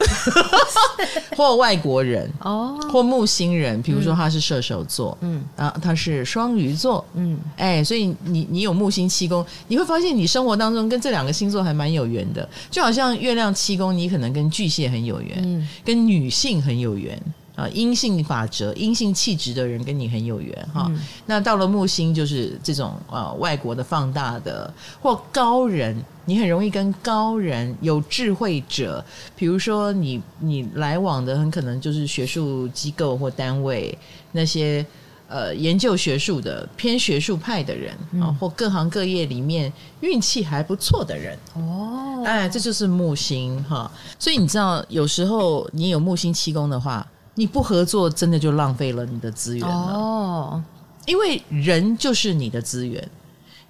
[1.37, 17.21] 或外国人哦，或木星人，比如说他是射手座，嗯啊，他是双鱼座，嗯，哎，所以你你有木星七宫，你会发现你生活当中跟这两个星座还蛮有缘的，就好像月亮七宫，你可能跟巨蟹很有缘，嗯，跟女性很有缘。
[17.55, 20.87] 啊，阴性法则、阴性气质的人跟你很有缘哈。
[20.89, 29.05] 嗯、那到了木星，就是这种呃，外国的放大的或高人，你很容易跟高人、有智慧者，
[29.37, 33.97] 比如说你你来往的很可能就是学术机构或单位
[34.33, 34.85] 那些
[35.29, 42.25] 呃研究学术的偏学术派的人啊，嗯、或各行各业里面运气还不错的人哦。
[42.27, 43.89] 哎，这就是木星哈。
[44.19, 47.07] 所以你知道，有时候你有木星七宫的话。
[47.37, 49.75] 你不合作，真的就浪费了你的资源了。
[49.75, 50.63] 哦，
[51.07, 53.09] 因为人就是你的资源，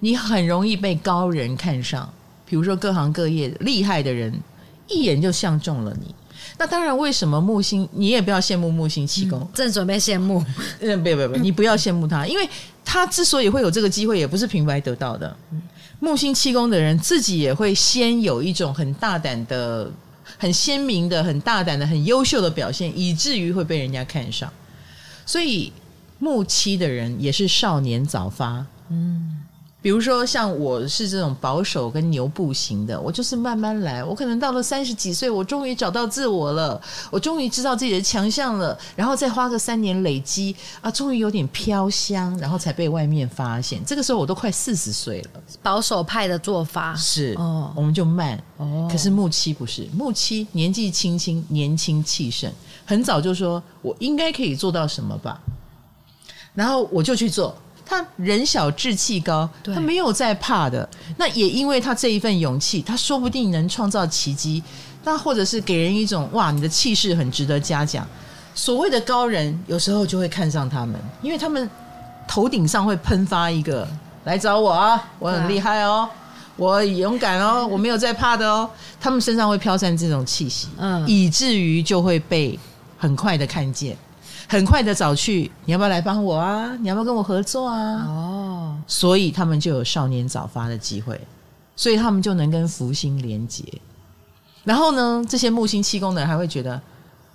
[0.00, 2.08] 你很容易被高人看上。
[2.46, 4.32] 比如说各行各业厉害的人，
[4.86, 6.14] 一眼就相中了你。
[6.58, 7.88] 那当然，为什么木星？
[7.92, 10.44] 你也不要羡慕木星七宫，嗯，正准备羡慕。
[10.80, 12.46] 嗯， 不不不，你不要羡慕他，因为
[12.84, 15.34] 他之所以会有这个机会，也不是平白得到的。
[16.00, 19.90] 木星七宫的人自己也会先有一种很大胆的。
[20.44, 24.52] 很鲜明的、很大胆的、很优秀的表现，以至于会被人家看上。
[25.24, 25.72] 所以
[26.18, 29.43] 木七的人也是少年早发，嗯。
[29.84, 34.02] 比如说，像我是这种保守跟牛步型的，我就是慢慢来。
[34.02, 43.84] 我可能到了三十几岁，我终于找到自我了，我终于知道自己的强项了，然后再花个三年累积啊，终于有点飘香，然后才被外面发现。
[43.84, 45.42] 这个时候我都快四十岁了。
[45.62, 48.42] 保守派的做法是，哦，我们就慢。
[48.56, 52.50] 哦，可是木七不是，木七年纪轻轻，年轻气盛，
[52.86, 55.38] 很早就说我应该可以做到什么吧，
[56.54, 57.54] 然后我就去做。
[57.86, 60.88] 他人小志气高，他没有在怕的。
[61.16, 64.62] 那也因为他这一份勇气，他说不定能创造奇迹。
[65.04, 68.06] 那或者是给人一种哇，你的气势很值得嘉奖。
[68.54, 71.68] 所谓的高人，有时候就会看上他们，因为他们
[72.26, 73.86] 头顶上会喷发一个
[74.24, 76.08] 来找我啊，我很厉害哦，
[76.56, 78.70] 我勇敢哦，我没有在怕的哦。
[78.98, 82.58] 他们身上会飘散这种气息，嗯，以至于就会被
[82.96, 83.94] 很快的看见。
[84.48, 86.76] 很快的找去，你要不要来帮我啊？
[86.80, 88.04] 你要不要跟我合作啊？
[88.06, 91.20] 哦，所以他们就有少年早发的机会，
[91.74, 93.64] 所以他们就能跟福星连结。
[94.64, 96.80] 然后呢，这些木星气功的人还会觉得，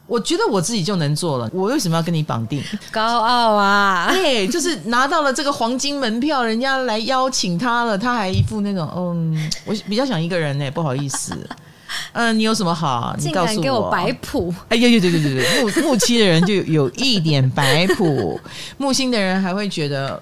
[0.07, 2.63] 我觉得我自己就能做了，我为什么要跟你绑定？
[2.91, 4.09] 高傲啊！
[4.13, 11.37] 对，就是拿到了这个黄金门票，人家来邀请他了，他还一副那种，嗯，我比较想一个人呢，不好意思。
[12.13, 13.15] 嗯， 你有什么好？
[13.19, 13.61] 你告诉我。
[13.61, 14.53] 给我摆谱。
[14.69, 18.39] 哎呀呀，对对对对，木 木七的人就有一点摆谱，
[18.77, 20.21] 木星的人还会觉得，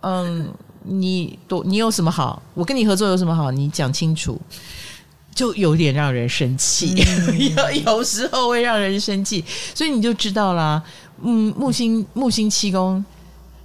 [0.00, 0.48] 嗯，
[0.82, 2.42] 你多你有什么好？
[2.54, 3.50] 我跟你合作有什么好？
[3.50, 4.40] 你讲清楚，
[5.34, 6.94] 就有点让人生气，
[7.56, 10.82] 有、嗯、有时候会让人生气，所以你就知道啦。
[11.22, 13.04] 嗯，木星木星七宫。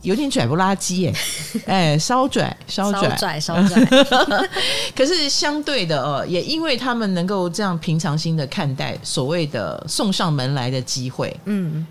[0.02, 1.14] 有点拽不拉几耶，
[1.68, 4.50] 哎，稍拽，稍拽，稍拽，稍拽。
[4.96, 11.86] 可是相对的哦，也因为他们能够这样平常心的看待所谓的送上门来的机会，嗯，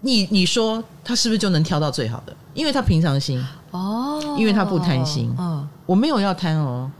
[0.00, 2.34] 你你说他是不是就能挑到最好的？
[2.54, 3.44] 因为他平常心。
[3.72, 6.90] 哦，因为他不贪心，嗯，我没有要贪哦。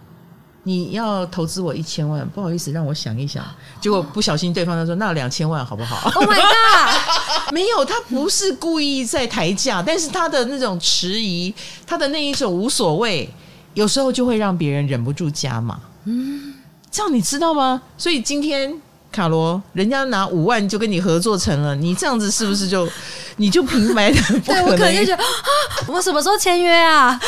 [0.66, 3.44] 你要投资我一千万，不好意思，让我想一想。
[3.80, 7.52] 结果不小心，对方就说：“那两千万好不好？”Oh my god！
[7.52, 11.54] 没有，他不是故意在抬价，但是他的那种迟疑，
[11.86, 13.28] 他的那一种无所谓，
[13.74, 15.78] 有时候就会让别人忍不住加码。
[16.04, 16.54] 嗯，
[16.90, 17.82] 这样你知道吗？
[17.98, 18.74] 所以今天
[19.12, 22.88] 卡罗，人家拿五万就跟你合作成了，你这样子是不是就
[23.36, 24.40] 你就平白的？
[24.40, 25.28] 对，我可能就觉得啊，
[25.86, 27.20] 我们什么时候签约啊？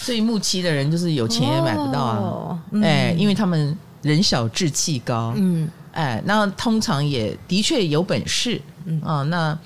[0.00, 9.00] 所以木七的人就是有钱也买不到啊，哎、哦嗯，因为他们人小志气高，嗯，哎，那通常也的确有本事，嗯。
[9.02, 9.56] 啊，那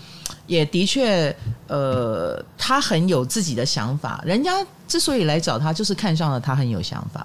[0.46, 1.34] 也的确，
[1.68, 4.50] 呃，他很有自己的想法，人家
[4.88, 7.24] 之所以来找他，就是看上了他很有想法，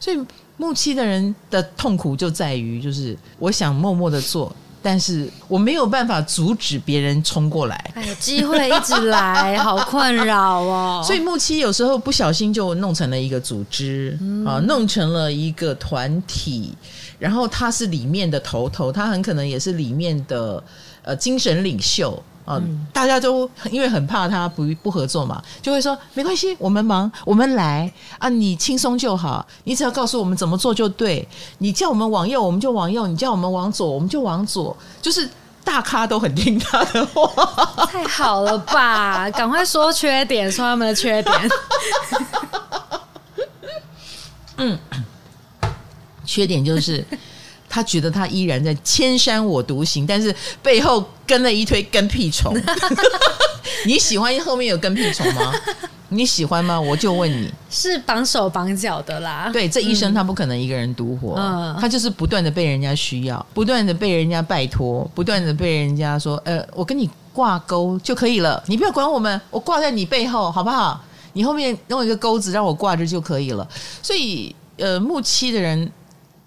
[0.00, 0.18] 所以
[0.56, 4.54] 木七的人的痛苦就在于，就是我想默默的做。
[4.86, 7.92] 但是我没有办法阻止别人冲过来。
[7.94, 11.00] 哎，机会一直来，好困扰哦。
[11.06, 16.74] 所以木七有时候不小心就弄成了一个组织、嗯、啊，弄成了一个团体，
[17.18, 20.62] 然后他是里面的头头，他很可能也是里面的
[21.02, 22.22] 呃精神领袖。
[22.44, 31.26] 啊、嗯，大家都因为很怕他不不合作嘛，就会说没关系，我们忙，我们来啊，你轻松就好，你只要告诉我们怎么做就对。
[31.58, 34.76] 你叫我们往右，我们就往右；你叫我们往左，我们就往左。
[35.00, 35.28] 就是
[35.64, 39.28] 大咖都很听他的话， 太好了吧？
[39.32, 41.50] 赶快说缺点，说他们的缺点。
[44.58, 44.78] 嗯，
[46.26, 47.04] 缺点就是。
[47.74, 50.32] 他觉得他依然在千山我独行，但是
[50.62, 52.54] 背后跟了一堆跟屁虫。
[53.84, 55.52] 你喜欢后面有跟屁虫吗？
[56.10, 56.80] 你喜欢吗？
[56.80, 59.50] 我就问你，是绑手绑脚的啦。
[59.52, 71.04] 对，这一生他不可能一个人独活，嗯，他就是不断的被人家需要，不断的被人家拜托，不断的被人家说，呃，我跟你挂钩就可以了，你不要管我们，我挂在你背后好不好？
[71.32, 73.68] 你后面弄一个钩子让我挂着就可以了。
[74.00, 75.90] 所以，呃，木七的人。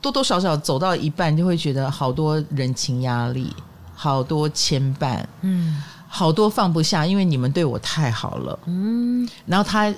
[0.08, 3.54] 多多少少走到一半，就会觉得好多人情压力，
[3.93, 9.28] 好多牵绊，嗯，好多放不下，因为你们对我太好了，嗯。
[9.46, 9.93] 然后他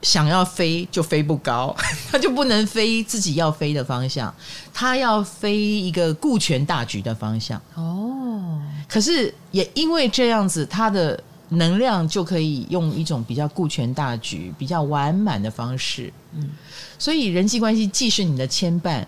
[0.00, 1.76] 想要飞就飞不高，
[2.10, 4.34] 他就不能飞自己要飞的方向，
[4.72, 7.60] 他要飞一个顾全大局的方向。
[7.74, 16.50] 哦，可是也因为这样子，他的能量就可以用一种比较顾全大局、比较完满的方式，嗯。
[16.98, 19.04] 所以人际关系既是你的牵绊。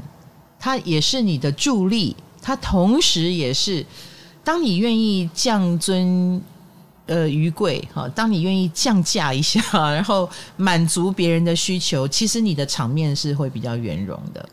[0.64, 3.85] 它也是你的助力，它同时也是，
[4.42, 6.40] 当你愿意降尊
[7.05, 9.61] 呃于贵哈，当你愿意降价一下，
[9.92, 14.48] 然后满足别人的需求，其实你的场面是会比较圆融的。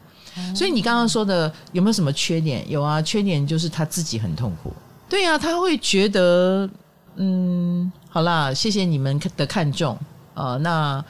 [0.53, 2.69] 所以你刚刚说的有没有什么缺点？
[2.69, 4.73] 有啊，缺点就是他自己很痛苦。
[5.07, 6.69] 对啊，他会觉得
[7.15, 9.97] 嗯，好啦，谢谢你们的看重，
[10.33, 11.01] 呃，那。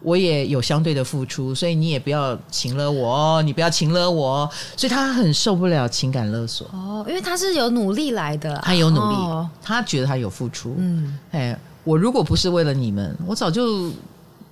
[0.00, 6.66] 我也有相对的付出，所以你也不要情了我，你不要情了我，所以他很受不了情感勒索。
[6.72, 10.74] 哦，因为他是有努力来的，他有努力，哦，他觉得他有付出。
[10.78, 13.90] 嗯，哎，我如果不是为了你们，我早就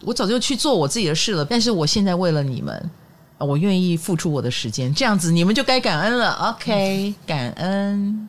[0.03, 1.45] 我早就去做我自己的事了。
[1.45, 2.91] 但是我现在为了你们。
[3.45, 6.33] 我愿意付出我的时间，这样子你们就该感恩了。
[6.51, 8.29] OK，感恩。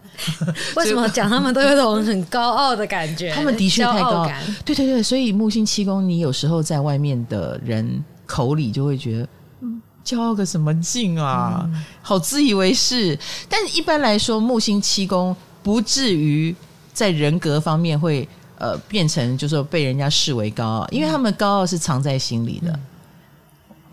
[0.76, 3.32] 为什么讲他们都有种很高傲的感觉？
[3.32, 4.30] 他们的确太高。
[4.64, 9.28] 对对对，所以木星七宫，你有时候在外面的人口里就会觉得，
[9.62, 11.62] 嗯，骄傲个什么劲啊？
[11.66, 13.18] 嗯、好自以为是。
[13.50, 16.56] 但一般来说，木星七宫不至于
[16.94, 22.72] 在人格方面会呃变成就是说被人家视为高傲，因为他们高傲是藏在心里的。
[22.72, 22.80] 嗯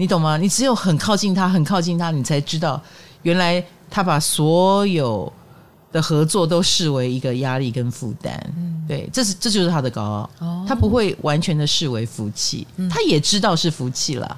[0.03, 0.37] 你懂吗？
[0.37, 2.83] 你只有很靠近他，很靠近他，你才知道
[3.23, 5.33] 原来他把所有
[5.93, 8.35] 的合作都视为一个压力跟负担。
[8.57, 10.31] 嗯，对，这是这就是他的高傲。
[10.41, 14.37] 哦，他不会完全的视为福气，嗯，他也知道是福气了，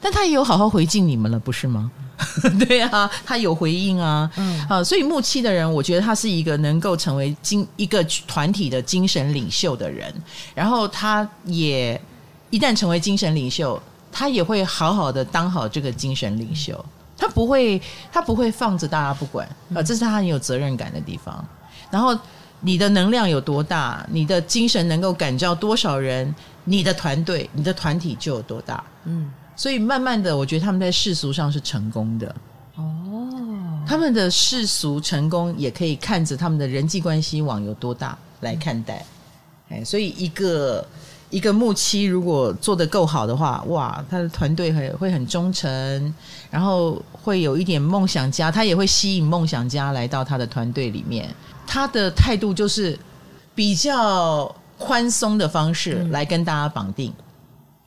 [0.00, 1.90] 但他也有好好回敬你们了，不是吗？
[2.66, 4.30] 对啊，他有回应啊。
[4.36, 10.10] 嗯，啊，所以木七的人，我觉得他是一个能够成为精一个团体的精神领袖的人，
[10.54, 12.00] 然后他也
[12.48, 13.78] 一旦成为精神领袖。
[14.16, 16.72] 他也会好好的当好这个精神领袖，
[17.16, 21.44] 他不会，他不会放着大家不管啊，这是他很有责任感的地方。
[21.90, 22.16] 然后
[22.60, 28.84] 你的能量有多大，你的精神能够感召多少人，你的团队、你的团体就有多大。
[29.02, 32.32] 嗯，所以慢慢的，我觉得他们在世俗上是成功的。
[32.76, 39.04] 哦，他们的世俗成功也可以看着他们的人际关系网有多大来看待。
[39.70, 40.86] 哎，所以一个。
[41.30, 46.14] 一个木七如果做得够好的话，哇，他的团队很会很忠诚，
[46.50, 51.28] 然后会有一点梦想家，他也会吸引梦想家来到他的团队里面。
[51.66, 52.96] 他的态度就是
[53.54, 57.12] 比较宽松的方式来跟大家绑定，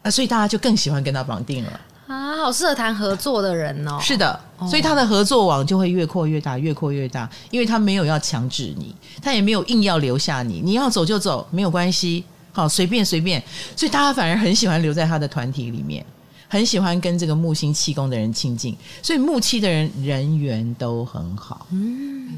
[0.02, 3.98] 嗯、啊，所以大家就更喜欢跟他绑定了啊，好适合谈合作的人哦。
[4.02, 12.26] 是的，所以他的合作网就会越扩越大，越扩越大，因为他没有要强制你，他也没有硬要留下你，你要走就走，没有关系。
[12.58, 13.40] 好，随便随便，
[13.76, 16.04] 所以大家反而很喜欢留在他的团体里面，
[16.48, 21.68] 很喜欢跟这个木星气功的人亲近，所以木七的人人缘都很好。
[21.70, 22.36] 嗯，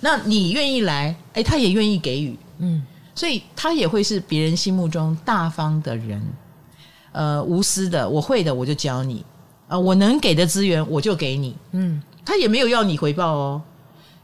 [0.00, 2.82] 那你愿意来，哎，他也愿意给予，嗯，
[3.14, 6.20] 所以他也会是别人心目中大方的人。
[7.12, 9.24] 呃无私的，我会的我就教你。
[9.68, 13.62] 啊、呃，我能给的资源我就给你，嗯，他也没有要你回报哦，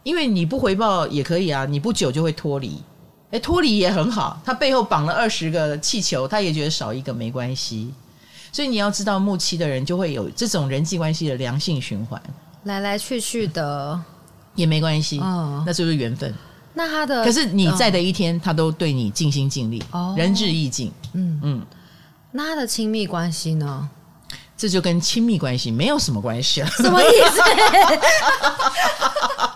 [0.02, 2.82] 因为你不回报也可以啊，你不久就会脱离，
[3.30, 7.92] 诶，脱离也很好，他背后绑了二十个气球，他也觉得少一个没关系，
[8.52, 12.22] 所以你要知道木七的人就会有这种人际关系的良性循环，
[12.64, 14.00] 来来去去的
[14.54, 16.32] 也没关系，哦，那就是缘分。
[16.74, 20.92] 那他的可是你在的一天，他都对你尽心尽力，哦，仁至义尽。
[21.14, 21.66] 嗯嗯，
[22.32, 23.88] 那他的亲密关系呢？
[24.58, 26.66] 这就跟亲密关系没有什么关系了。
[26.68, 27.42] 什么意思？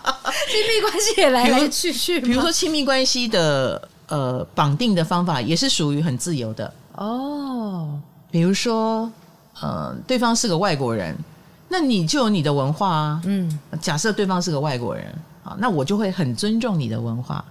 [0.49, 2.19] 亲密关系也来来去去。
[2.19, 7.99] 比如说亲密关系的呃绑定的方法，也是属于很自由的哦。
[8.31, 9.11] 比如说
[9.59, 11.17] 呃，对方是个外国人，
[11.69, 13.21] 那你就有你的文化啊。
[13.25, 15.13] 嗯，假设对方是个外国人。
[15.43, 17.43] 啊，那我就会很尊重你的文化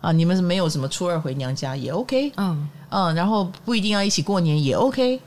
[0.00, 0.10] 啊！
[0.10, 5.20] 你们是没有什么初二回娘家也 OK，嗯嗯，然后不一定要一起过年也 OK，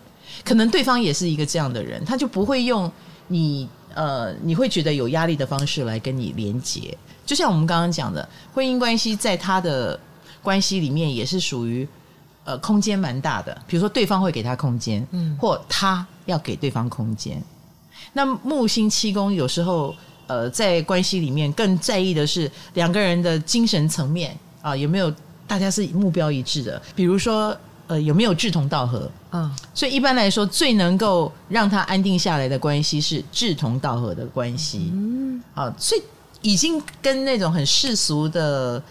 [0.44, 2.92] 可能对方也是一个这样的人，他就不会用
[3.28, 3.66] 你
[3.96, 6.98] 呃你会觉得有压力的方式来跟你连接。
[7.26, 10.00] 就像我们刚刚讲的，婚姻关系在他的
[10.42, 11.88] 关系里面也是属于
[12.44, 17.42] 呃空间蛮大的，比如说对方会给他空间，嗯，或他要给对方空间。
[18.14, 19.96] 那木星七宫有时候。
[20.28, 25.14] 呃，在关系里面更在意的是两个人的精神层面啊，有没有
[25.46, 26.82] 大家是目标一致的？
[26.96, 27.54] 比如说，
[27.92, 29.12] 呃，有没有志同道合？
[29.32, 34.90] 嗯，所以一般来说，最能够让他安定下来的关系是志同道合的关系。
[34.94, 36.02] 嗯，啊，所以
[36.42, 38.82] 已经跟那种很世俗的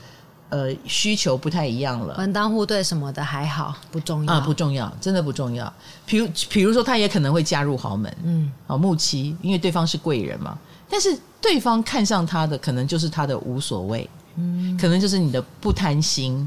[0.51, 2.15] 呃需求不太一样了。
[2.19, 5.73] 门当户对什么的还好，不重要啊，不重要，真的不重要。
[6.05, 8.15] 比如，比如说，他也可能会加入豪门。
[8.23, 10.59] 嗯，好，木七，因为对方是贵人嘛。
[10.91, 16.47] 但是对方看上他的，可能就是他的无所谓，嗯，可能就是你的不贪心，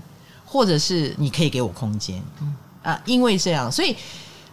[0.53, 2.55] 或者是你可以给我空间，嗯。
[2.83, 3.95] 啊，因为这样，所以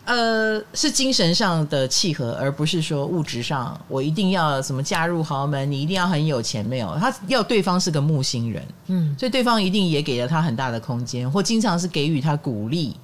[0.06, 12.96] 呃，是精神上的契合，而不是说物质上，我一定要什么嫁入豪门，你一定要很有钱，没有，他要对方是个木星人，嗯，所以对方一定也给了他很大的空间，或经常是给予他鼓励，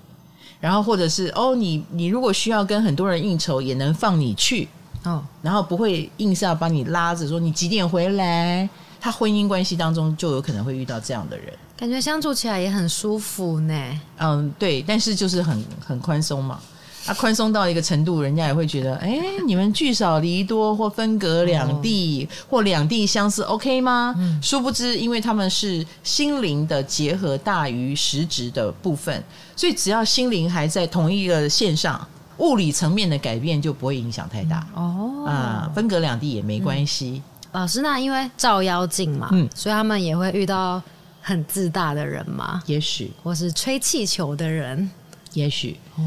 [0.59, 4.67] 然后或者是哦，你你如果需要跟很多人应酬，也能放你去。
[5.05, 8.69] 哦，然后不会硬是要把你拉着说你几点回来？
[9.01, 14.01] 他婚姻关系当中就有可能会遇到这样的人，感觉相处起来也很舒服呢。
[14.19, 16.59] 嗯，对，但是就是很很宽松嘛。
[17.07, 24.13] 啊，宽松到一个程度，人家也会觉得，哎，你们聚少离多，或分隔两地，哦、或两地相似，OK 吗？
[24.19, 29.23] 嗯，殊不知，因为他们是心灵的结合大于实质的部分，
[29.55, 32.05] 所以只要心灵还在同一个线上。
[32.39, 37.23] 物理层面的改变就不会影响太大、嗯、哦啊，分隔两地也没关系。
[37.53, 40.83] 嗯、老师，那因为照妖镜嘛，嗯，所以他们也会遇到
[41.27, 43.13] 很自大的人吗，也许。
[43.21, 44.89] 或是吹气球的人，
[45.33, 45.77] 也许。
[45.97, 46.05] 哦，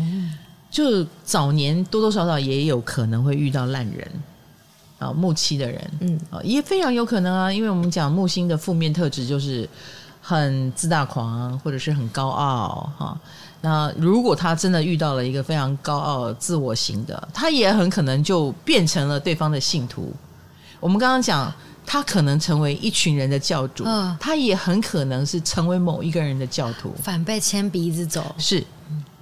[0.71, 4.09] 就早年多多少少也有可能会遇到烂人
[4.97, 6.17] 啊，木七的人，嗯。
[6.31, 9.67] 啊，也非常有可能啊，因为我们讲木星的负面特质就是
[10.21, 13.05] 很自大狂，或者是很高傲哈。
[13.07, 13.21] 啊
[13.61, 20.13] 那如果他真的遇到了一个非常高傲、自我型的，他也很可能就变成了对方的信徒。
[20.79, 21.53] 我们刚刚讲，
[21.91, 28.35] 他可能成为一群人的教主，嗯，他也很可能是成为某一个人的教徒，反被牵鼻子走。
[28.37, 28.63] 是，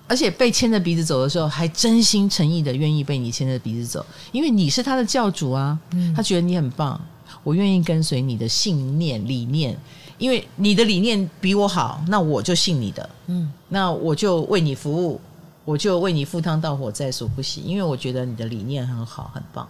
[0.06, 5.80] 而且被牵着鼻子走的时候，还真心诚意的愿意被你牵着鼻子走，因为你是他的教主啊，
[6.14, 7.00] 他觉得你很棒，
[7.42, 9.78] 我愿意跟随你的信念理念。
[10.18, 15.22] 因为你的理念比我好，那我就信你的，嗯，那我就为你服务，
[15.64, 17.62] 我就为你赴汤蹈火在所不惜。
[17.64, 19.66] 因为我觉得你的理念很好，很棒。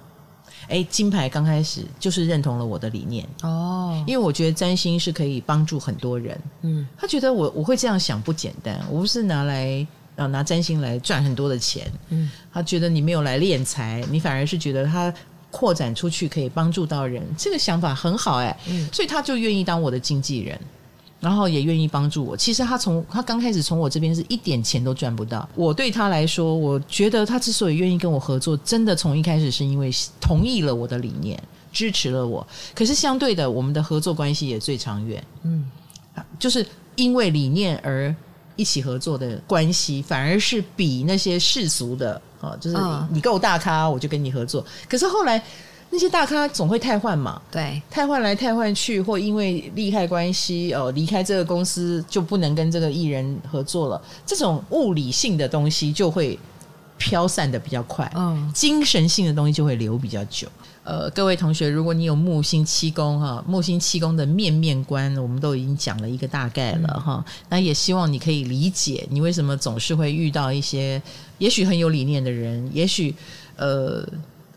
[0.67, 3.27] 哎，金牌刚开始就是认同了我的理念。
[3.43, 9.85] 哦，因为我觉得占星是可以帮助很多人，嗯，他觉得我我会这样想不简单，我不是拿来
[10.15, 15.13] 呃拿占星来赚很多的钱，嗯，他觉得你没有来敛财，你反而是觉得他。
[15.49, 20.59] 扩展出去可以帮助到人，这个想法很好哎，嗯，所以他就愿意当我的经纪人，
[21.20, 22.36] 然后也愿意帮助我。
[22.36, 25.47] 其实他从他刚开始从我这边是一点钱都赚不到。
[25.55, 31.41] 我对他来说，我觉得他之所以愿意跟我合作，真的从一开始是因为同意了我的理念，
[31.72, 32.45] 支持了我。
[32.76, 35.65] 可是相对的，我们的合作关系也最长远，嗯，
[36.39, 36.65] 就是
[36.95, 38.13] 因为理念而
[38.55, 42.22] 一起合作的关系，反而是比那些世俗的。
[42.39, 42.78] 啊，就是
[43.09, 44.63] 你够大咖，我就跟你合作。
[44.88, 45.43] 可是后来
[45.89, 54.01] 那些大咖总会太换嘛，对，太换来太换去，或因为利害关系哦，离开这个公司就不能跟这个艺人合作了。
[54.25, 56.38] 这种物理性的东西就会
[56.97, 60.47] 飘散的比较快，嗯，精神性的东西就会留比较久。
[60.83, 67.23] 呃，各位同学，如果你有木星七宫哈，木星七宫的面面观，我们都已经讲了一个大概了哈。
[67.27, 71.01] 嗯、那也希望你可以理解，你为什么总是会遇到一些
[71.39, 73.13] 也许很有理念的人，也许
[73.57, 74.07] 呃，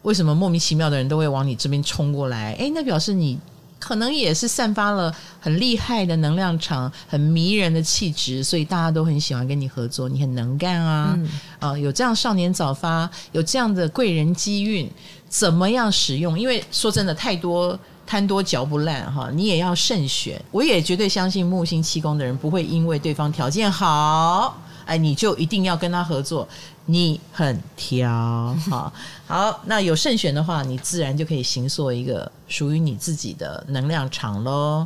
[0.02, 2.54] 为什么莫名其妙的人都会往你这边冲过来？
[2.54, 3.38] 诶，那表示你。
[3.80, 10.06] 可能也是散发了很厉害的能量场，很迷人的气质，所以大家都很喜欢跟你合作。
[10.06, 11.28] 你很能干啊，嗯、
[11.58, 14.86] 啊，有这样少年早发，有这样的贵人机运，
[15.30, 16.38] 怎么样使用？
[16.38, 17.76] 因为说真的，太多
[18.06, 20.38] 贪多嚼不烂哈，你也要慎选。
[20.50, 24.60] 我也绝对相信木星七宫的人不会因为对方条件好，
[24.90, 26.48] 哎，你就一定要跟他合作。
[26.86, 28.08] 你很挑，
[28.68, 28.92] 好，
[29.28, 34.84] 好，那有慎选的话，你自然就可以行塑一个属于你自己的能量场喽。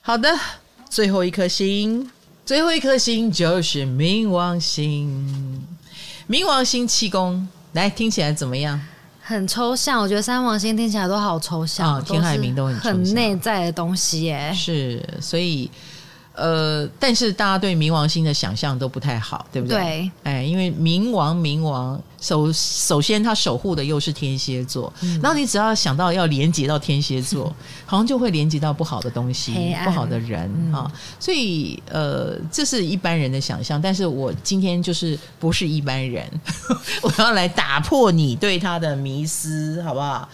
[0.00, 0.34] 好的，
[0.88, 2.10] 最后一颗星，
[2.46, 5.62] 最后一颗星就是冥王星。
[6.26, 8.80] 冥王星七宫，来听起来怎么样？
[9.20, 14.50] 很抽象，我觉得三王星听起来都好抽象，哦、天海明都很很内在的东西耶。
[14.56, 15.70] 是，所以。
[16.34, 19.78] 呃，但是大家对冥王星的想象都不太好，对不对？
[19.78, 30.42] 对，哎，因为冥王，冥王首首先他守护的又是天蝎座，嗯、然后你只要想到要连接到天蝎座，嗯、 好像就会连接到不好的东西、不好的人
[30.74, 33.80] 啊、嗯，所以呃，这是一般人的想象。
[33.80, 36.26] 但是我今天就是不是一般人，
[37.02, 40.26] 我要来打破你对他的迷思，好不好？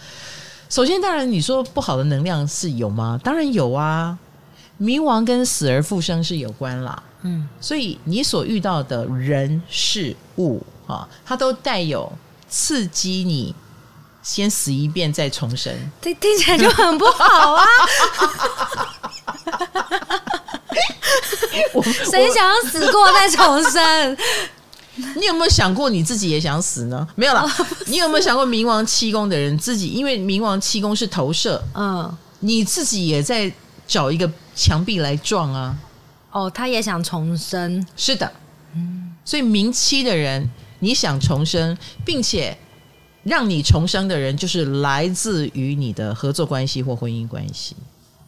[0.69, 3.19] 首先，当然你说不好的能量是有吗？
[3.21, 4.17] 当然有啊。
[4.79, 12.09] 冥王跟死而复生是有关啦，嗯，所以你所遇到的人事物啊，它都带有
[12.47, 13.53] 刺激你
[14.23, 17.65] 先死一遍再重生，听听起来就很不好啊！
[22.09, 24.17] 谁想要死过再重生？
[25.15, 27.07] 你有没有想过你自己也想死呢？
[27.15, 27.45] 没有啦。
[27.87, 29.89] 你有没有想过冥王七宫的人自己？
[29.89, 33.51] 因为冥王七宫是投射，嗯，你自己也在。
[33.89, 35.75] 找一个墙壁来撞啊！
[36.31, 37.83] 哦，他也想重生。
[37.97, 38.31] 是的，
[38.75, 41.75] 嗯，所以明期的人，你想重生，
[42.05, 42.55] 并且
[43.23, 47.75] 让你重生的人，就是来自于你的合作关系或婚姻关系。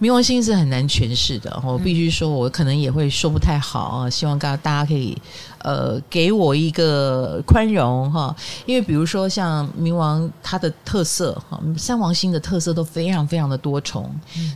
[0.02, 4.10] 冥王星是很难诠释的，我必须说，我可能也会说不太好啊。
[4.10, 5.16] 希望大家可以
[5.60, 8.36] 呃给我一个宽容哈，
[8.66, 14.10] 因为比如说像冥王，它的特色哈，三王星的特色都非常非常的多重，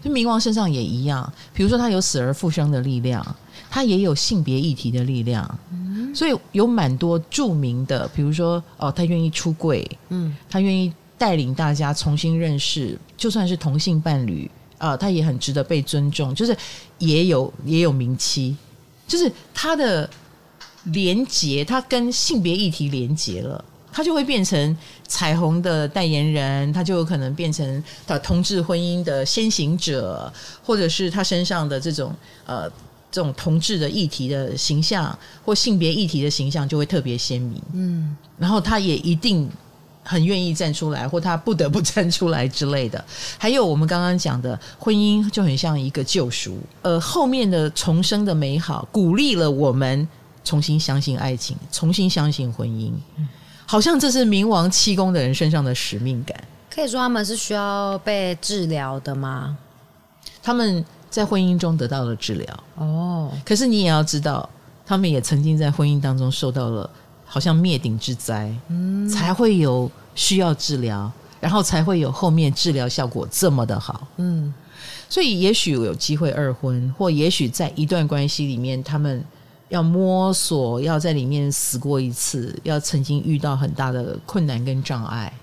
[0.03, 1.31] 就冥王身上也一样。
[1.53, 3.23] 比如说，他有死而复生的力量，
[3.69, 5.59] 他也有性别议题的力量，
[6.15, 14.49] 所以有蛮多著名的，比如说哦，他愿意出柜，嗯，他愿意带领大家重新认识，就算是同性伴侣。
[14.85, 16.55] 啊、呃，他也很值得被尊重，就是
[16.99, 18.55] 也有也有名气，
[19.07, 20.07] 就是他的
[20.83, 24.77] 连结，他跟性别议题连结了，他就会变成
[25.07, 30.31] 彩虹的代言人，他就有可能变成他同志婚姻的先行者，
[30.63, 32.13] 或者是他身上的这种
[32.45, 32.69] 呃
[33.11, 39.49] 这种同志的议题的形象或性别议题的形象就会特别鲜明，嗯，然后他也一定。
[40.07, 43.03] 很愿意站出来，或他不得不站出来之类的。
[43.39, 46.59] 还有我们刚刚讲的婚姻，就很像一个救赎。
[46.83, 50.07] 呃，后面的重生的美好，鼓励了我们
[50.43, 52.93] 重新相信爱情，重新相信婚姻。
[53.65, 56.39] 好像这是冥王七宫的人身上的使命感。
[56.69, 59.57] 可以说他们是需要被治疗的吗？
[60.43, 62.63] 他们在婚姻中得到了治疗。
[62.75, 64.47] 哦，可是你也要知道，
[64.85, 66.87] 他们也曾经在婚姻当中受到了。
[67.35, 71.11] 好像灭顶之灾，嗯，才会有需要治疗，
[71.41, 74.53] 然后才会有后面治疗效果这么的好，嗯，
[75.09, 79.21] 所以也许有机会二婚，或也许在一段关系里面，他们
[79.67, 85.33] 要摸索，要在里面死过一次，要曾经遇到很大的困难跟障碍，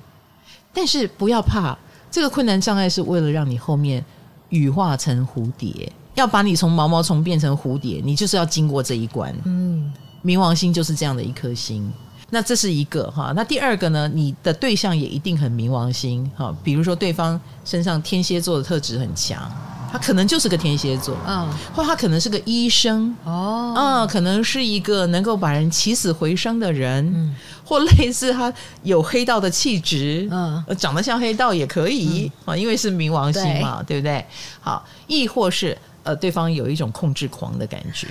[0.73, 1.77] 但是不要怕，
[2.11, 4.03] 这个困难障碍是为了让你后面
[4.49, 9.93] 羽化成蝴蝶，要把你从毛毛虫变成蝴蝶，你就是要经过这一关，嗯。
[10.25, 11.93] 冥王星就是这样的一颗星，
[12.31, 13.33] 那这是一个哈。
[13.35, 14.09] 那第二个呢？
[14.15, 16.55] 你的对象也一定很冥王星哈。
[16.63, 19.51] 比如说，对方身上天蝎座的特质很强，
[19.91, 28.51] 他可能就是个天蝎座，嗯，或他可能是个医生哦，嗯，可能是一个能够把人起死回生的人，嗯，或类似他
[28.83, 34.25] 有黑道的气质，嗯，长得像黑道也可以啊，因为是冥王星嘛，对，对不对？
[34.61, 38.09] 好，亦或是呃，对方有一种控制狂的感觉。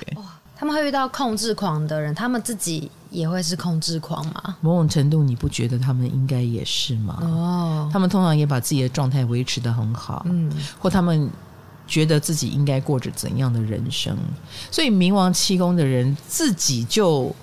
[0.62, 4.56] 他们会遇到控制狂的人，他们自己也会是控制狂吗？
[4.62, 7.18] 某种程度，你不觉得他们应该也是吗？
[7.20, 11.28] 哦，他们通常也把自己的状态维持的很好，嗯，或他们
[11.88, 14.16] 觉得自己应该过着怎样的人生？
[14.70, 17.36] 所以，冥王七宫的人自己就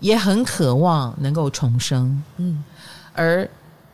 [0.00, 2.64] 也很渴望能够重生，嗯，
[3.12, 3.46] 而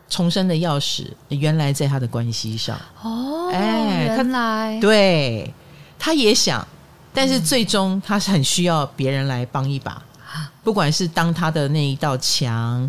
[0.08, 2.78] 重生的钥匙原来在他的关系上。
[3.02, 5.52] 哦，哎原来对，
[5.98, 6.64] 他也想，
[7.18, 10.00] 但是最终他是很需要别人来帮一把，
[10.62, 12.88] 不管是当他的那一道墙，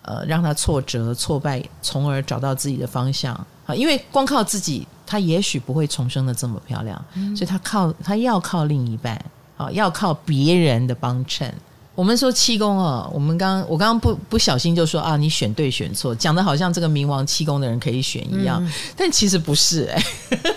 [0.00, 3.34] 呃，让他挫折、挫败，从而找到自己的方向
[3.66, 3.74] 啊。
[3.74, 7.04] 因为光靠自己，他也许不会重生的这么漂亮，
[7.36, 9.22] 所以他靠他要靠另一半
[9.58, 11.52] 啊，要靠别人的帮衬。
[11.94, 20.54] 我们说七宫哦，我们刚我刚刚不不小心就说啊，你选对选错，讲的好像这个冥王七宫的人可以选一样，嗯、但其实不是哎、欸。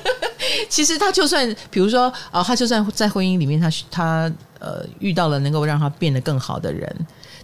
[0.69, 6.93] 其实他就算比如说啊、哦，他就算在婚姻里面他，他他呃遇到了能够让他变得更好的人，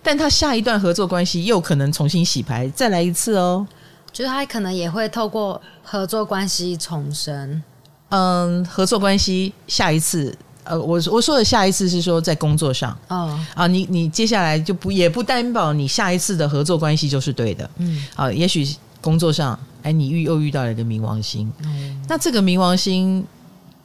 [0.03, 3.65] 但他下一段合作关系又可能重新洗牌，再来一次哦。
[4.11, 7.61] 就是他可能也会透过合作关系重生。
[8.09, 10.35] 嗯，合作关系下一次。
[10.63, 18.67] 呃，我我说的下一次是说在工作上，哦啊，你你接下来就不也不担保你下一次的合作关系就是对的，嗯，啊，也许
[18.99, 23.23] 工作上，哎，你遇又遇到了一个冥王星，嗯，那这个冥王星，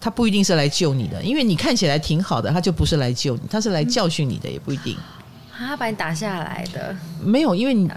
[0.01, 4.97] 他不一定是来救你的，因为你看起来挺好的，他就不是来救你，他是来教训你的，也不一定，
[5.55, 7.91] 他把你打下来的，没有，因为你。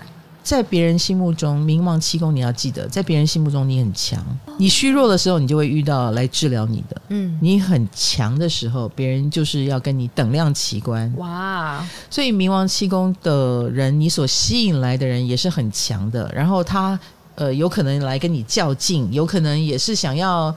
[0.44, 4.22] 在别人心目中，冥王七宫你要记得，在别人心目中你很强。
[4.58, 7.02] 你虚弱的时候，你就会遇到来治疗你的。
[7.08, 11.10] 嗯，你很强的时候，别人就是要跟你等量齐观。
[11.16, 16.30] 哇，所以冥王七宫的人，你所吸引来的人也是很强的。
[16.36, 17.00] 然后他
[17.36, 20.56] 呃，有可能来跟你较劲，有可能也是想要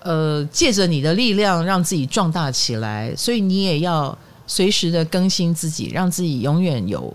[0.00, 3.14] 呃，借着你的力量让自己壮大起来。
[3.16, 4.16] 所以你也要
[4.46, 7.14] 随时的更新自己，让自己永远有。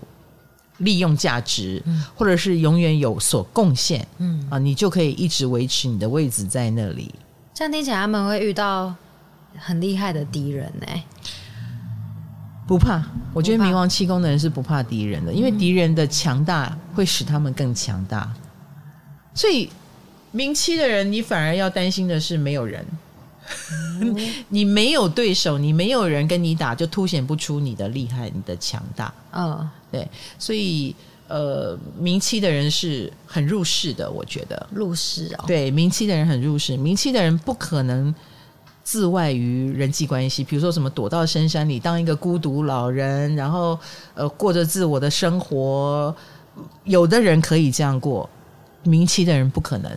[0.78, 1.80] 利用价值，
[2.16, 7.14] 或者是永远有所贡献，嗯啊，你就可以一直维持你的位置在那里。
[7.54, 8.92] 这样听起来，他们会遇到
[9.56, 10.86] 很厉害的敌人呢？
[12.66, 13.00] 不怕，
[13.32, 18.34] 我觉得冥王七宫的人是不怕敌人的，因为敌人的强大会使他们更强大。
[19.34, 19.68] 所以
[20.30, 22.86] 名七的人，你反而要担心的是没有人。
[24.48, 29.12] 你没有对手，你没有人跟你打，就凸显不出你的厉害，你的强大。
[29.32, 30.08] 嗯、哦，对，
[30.38, 30.96] 所以
[31.28, 35.44] 呃，名气的人是很入世的，我觉得入世哦。
[35.46, 38.14] 对，名气的人很入世，名气的人不可能
[38.82, 43.78] 自外于人际关系，比如说什么躲到深山里当一个孤独老人，然后
[44.14, 46.14] 呃过着自我的生活。
[46.84, 48.30] 有的人可以这样过，
[48.84, 49.90] 冥七的人不可能。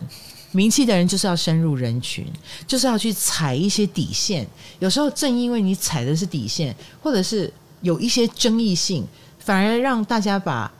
[0.50, 2.26] 名气的人就是要深入人群，
[2.66, 4.46] 就是要去踩一些底线。
[4.78, 9.06] 有时候正因为你踩的是底线，或者是有一些争议性，
[9.38, 10.72] 反而让大家把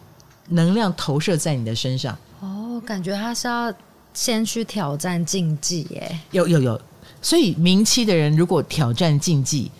[0.48, 2.16] 能量投射在你的身上。
[2.40, 3.72] 哦，感觉他是要
[4.14, 6.18] 先去挑战禁忌耶。
[6.30, 6.80] 有有有，
[7.20, 9.70] 所以名气的人如果挑战禁忌，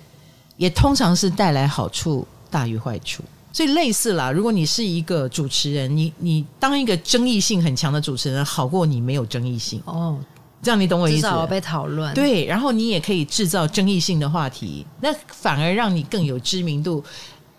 [0.58, 3.22] 也通常是带来好处大于坏处。
[3.52, 10.18] 所以类似啦，如果你是一个主持人，你你当一个争议性很强的主持人，好过你没有争议性哦。
[10.60, 11.22] 这样你懂我意思？
[11.22, 12.12] 至少被讨论。
[12.14, 17.02] 对，然后你也可以制造争议性的话题，那反而让你更有知名度。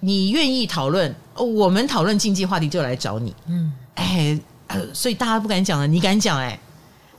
[0.02, 3.36] 你愿意讨论，我们讨论竞技话题就来找你。
[3.48, 4.40] 嗯，哎，
[4.94, 6.60] 所以大家不敢讲了，你敢讲哎。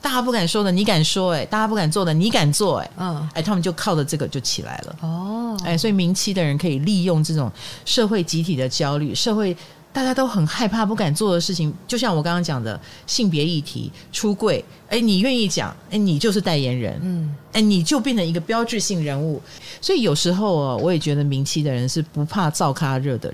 [0.02, 2.90] 大家不敢说的，你敢说哎；大家不敢做的，你敢做哎。
[2.98, 4.96] 嗯，哎，他们就靠着这个就起来了。
[5.02, 7.50] 哦，哎，所以明期的人可以利用这种
[7.84, 9.54] 社会集体的焦虑，社会
[9.92, 14.64] 大家都很害怕、不敢做的事情，就像我刚刚讲的性别议题、出柜。
[14.88, 16.98] 哎，你愿意讲，哎，你就是代言人。
[17.02, 19.40] 嗯，哎，你就变成一个标志性人物。
[19.82, 23.30] 所以有时候哦，我也觉得明期的人是不怕灶咖热的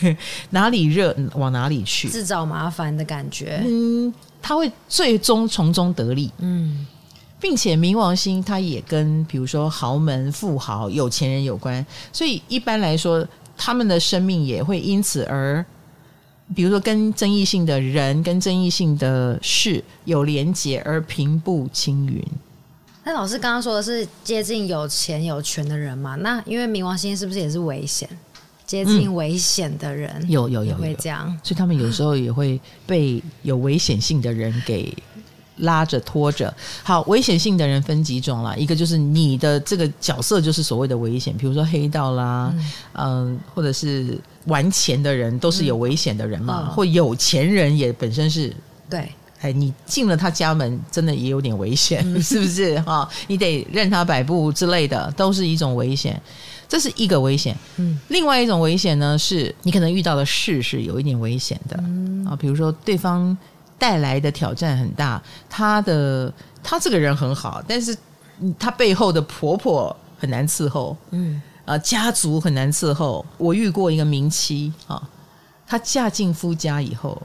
[0.00, 0.16] 人，
[0.50, 3.62] 哪里热往哪里去，自找麻烦的感觉。
[3.66, 4.12] 嗯。
[4.42, 6.86] 他会最终从中得利，嗯，
[7.40, 13.26] 并且冥王星它也跟比如说豪门、富豪、有钱人有关，所以一般来说，
[13.56, 15.64] 他们的生命也会因此而，
[16.54, 22.24] 比如说跟争议性的人、跟争议性的事有连结而平步青云。
[23.04, 26.16] 那老师刚刚说的是接近有钱有权的人嘛？
[26.16, 28.08] 那因为冥王星是不是也是危险？
[28.70, 34.96] 接近危险的人，嗯、有有有会这样，所以他们有时候也会被有危险性的人给
[35.56, 36.54] 拉着拖着。
[36.84, 42.54] 好，危险性的人分几种啦，一个就是你的这个角色就是所谓的危险，比如说黑道啦，
[42.92, 44.16] 嗯、呃，或者是
[44.46, 48.54] 玩钱的人都是有危险的人嘛，嗯、或有钱人也本身是
[48.88, 49.10] 对，
[49.40, 52.80] 哎，你进了他家门，真的也有点危险，嗯、 是不是？
[52.82, 53.08] 哈？
[53.26, 56.22] 你得任他摆布之类的，都是一种危险。
[56.70, 62.24] 这是一个危险，嗯，另外一种危险呢，是你可能遇到的事是有一点危险的，嗯。
[62.24, 63.36] 啊，比如说对方
[63.76, 67.96] 带来的挑战很大，他的他这个人很好，但是
[68.56, 71.42] 他背后的婆婆很难伺候，嗯。
[71.64, 73.26] 啊，家族很难伺候。
[73.36, 75.02] 我遇过一个名妻啊，
[75.66, 77.20] 她嫁进夫家以后，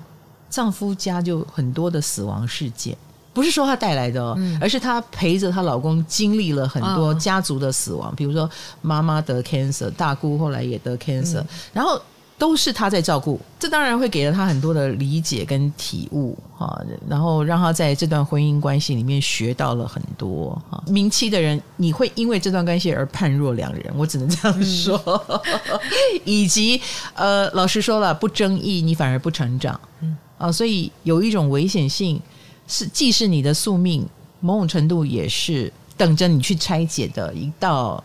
[0.49, 2.95] 丈夫家就很多的死亡事件，
[3.35, 8.49] 不是说她带来的哦，嗯、而是她陪着她老公经历了很多家族的死亡，哦、比如说
[8.81, 12.01] 妈妈得 cancer，大姑后来也得 cancer，、嗯、然后。
[12.37, 16.77] 都是她在照顾，这当然会给了她很多的理解跟体悟啊，
[17.07, 20.83] 然后让她在这段婚姻关系里面学到了很多啊。
[20.87, 25.01] 明妻的人，你会因为这段关系而判若两人，我只能这样说。
[25.29, 25.39] 嗯、
[26.25, 26.81] 以及
[27.13, 32.21] 呃，老实说了，不争议你反而不成长，嗯啊，所以有一种危险性
[32.67, 34.07] 是，既是你的宿命，
[34.39, 38.03] 某种程度也是等着你去拆解的一道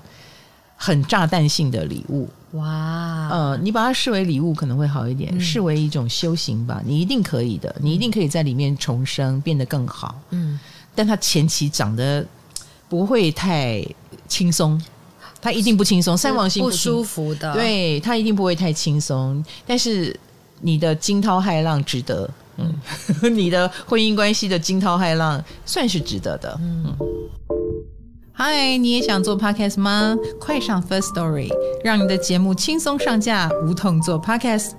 [0.76, 2.28] 很炸弹性的礼物。
[2.52, 10.20] 哇，呃，你把它视为礼物可能会好一点，嗯、视为一种修行吧，你一定可以的，你一定可以在里面重生，变得更好。
[10.30, 10.58] 嗯，
[10.94, 12.26] 但它前期长得
[12.88, 13.86] 不会太
[14.26, 14.82] 轻松，
[15.40, 19.42] 他一定不轻松，三王星不，不舒服的，对，他一定不会太轻松。
[19.64, 20.18] 但是
[20.60, 22.28] 你的惊涛骇浪值得，
[22.60, 22.74] 嗯，
[23.34, 26.96] 你的婚姻关系的惊涛骇浪算是值得的，嗯。
[28.32, 30.16] 嗨，你也想做 podcast 吗？
[30.40, 31.50] 快上 First Story，
[31.84, 34.70] 让你的节目轻松上架，无痛做 podcast。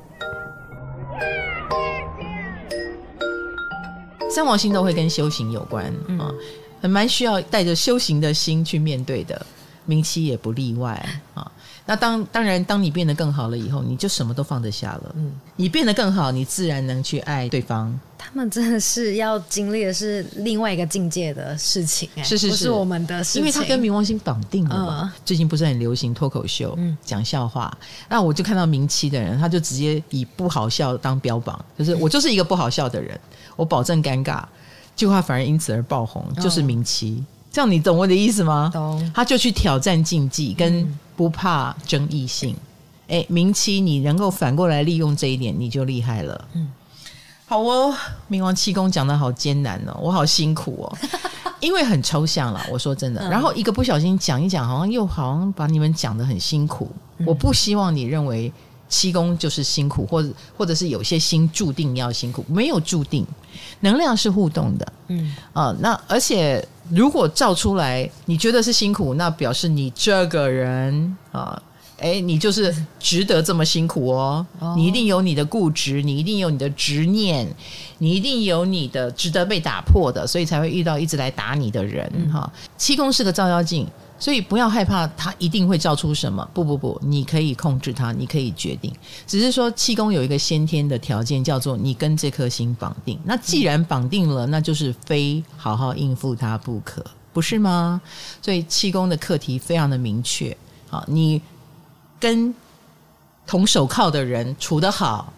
[4.34, 6.36] 三王星都会跟修行有关啊，嗯、
[6.82, 9.46] 很蛮需要带着修行的心去面对的，
[9.86, 10.94] 明期也不例外
[11.36, 11.52] 啊。
[11.86, 15.16] 那当当然，当你变得更好了以后，你就什么都放得下了。
[15.16, 18.00] 嗯，你变得更好，你自然能去爱对方。
[18.18, 25.02] 他们真的是要经历的是另外一个境界的事情，哎，是是是，我们的事情，因为他跟冥王星绑定了嘛。
[25.04, 27.76] 嗯、最近不是很流行脱口秀，嗯，讲笑话。
[28.08, 33.20] 那我就看到明期的人，他就直接以不好笑当标榜，就是我就是一个不好笑的人，
[33.56, 34.44] 我保证尴尬，
[34.96, 37.16] 结果他反而因此而爆红，就是明期。
[37.18, 38.70] 嗯这样你懂我的意思吗？
[38.74, 39.12] 懂。
[39.14, 42.56] 他就去挑战禁忌，跟不怕争议性。
[43.08, 46.47] 哎、嗯，明期你能够反过来利用这一点，你就厉害了。
[46.54, 46.72] 嗯，
[47.45, 47.93] 好哦。
[48.30, 50.97] 冥王七宫讲的好艰难哦，我好辛苦哦，
[51.60, 52.66] 因为很抽象了。
[52.72, 56.89] 我说真的，嗯、然后一个不小心讲一讲，好像又好像把你们讲的很辛苦。
[57.18, 58.49] 嗯、我不希望你认为
[58.92, 63.26] 七宫就是辛苦，或者或者是有些星注定要辛苦，没有注定，
[63.80, 64.94] 能量是互动的。
[65.08, 66.64] 嗯啊、呃，那而且。
[66.94, 71.58] 如果照出来，你觉得是辛苦，那表示你这个人啊，
[71.98, 74.46] 哎，你就是值得这么辛苦哦。
[74.60, 77.48] 哦，你一定有你的固执，你一定有你的执念，
[78.00, 82.52] 你一定有你的值得被打破的，所以才会遇到一直来打你的人哈。
[82.54, 83.88] 嗯、七宫是个照妖镜。
[84.22, 86.47] 所以不要害怕，它一定会造出什么？
[86.53, 88.93] 不不不，你可以控制它，你可以决定。
[89.26, 93.19] 只是说气功有一个先天的条件，叫做你跟这颗心绑定。
[93.24, 97.03] 那既然绑定了，那就是非好好应付它不可，
[97.34, 97.99] 不是吗？
[98.43, 100.55] 所以气功的课题非常的明确。
[100.88, 101.41] 好，你
[102.19, 102.53] 跟
[103.47, 105.34] 同手铐的人处得好。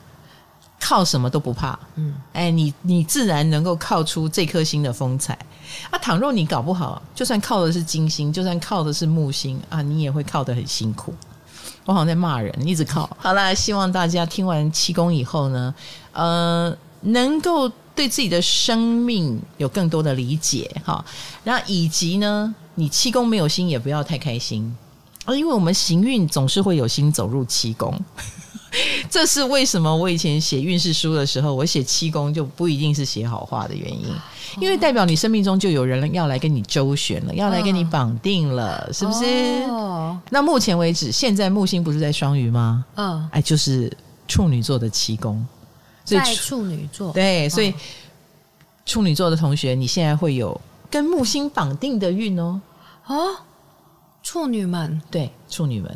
[0.86, 5.40] 靠什么都不怕，嗯，哎，你你自然能够靠出这颗心的风采
[5.90, 5.98] 啊。
[6.00, 11.14] 倘若你搞不好，就算靠的是金星，就算靠的是木星啊，你也会靠得很辛苦。
[11.86, 13.10] 我好像在骂人，一直靠。
[13.20, 15.74] 好啦，希望大家听完七宫以后呢，
[16.14, 21.04] 呃，能够对自己的生命有更多的理解哈。
[21.44, 24.76] 然后以及呢，你七宫没有星也不要太开心
[25.26, 27.94] 啊，因为我们行运总是会有星走入七宫。
[29.10, 29.96] 这是为什么？
[29.96, 34.08] 我以前写运势书的时候，我写七宫就不一定是写好话的原因，
[34.60, 39.26] 因为代表你生命中就有人要来跟你周旋了，要来跟你绑定了，是不是？
[39.70, 40.20] 哦。
[40.30, 42.84] 那目前为止，现在木星不是在双鱼吗？
[42.96, 43.92] 嗯，哎，就是
[44.28, 45.46] 处女座的七宫，
[46.06, 47.12] 所以在处女座。
[47.12, 47.74] 对，所以
[48.86, 50.60] 处女座的同学，你现在会有
[50.90, 52.60] 跟木星绑定的运哦。
[53.06, 53.36] 哦，
[54.24, 55.96] 处女们，对，处女们。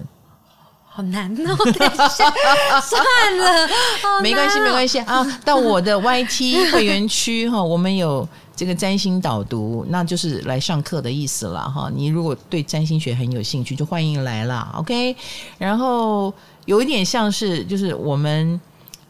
[0.98, 1.56] 好难哦！
[1.78, 2.34] 等一下，
[2.82, 3.66] 算了，
[4.04, 5.24] 哦、没关系，没关系啊。
[5.46, 11.88] 到我的 YT 会员区哈，我们有这个占星导读，那就是来上课的意思了哈。
[11.94, 14.74] 你如果对占星学很有兴趣，就欢迎来啦。
[14.76, 15.16] OK，
[15.60, 16.34] 然后
[16.66, 18.60] 有一点像是，就是我们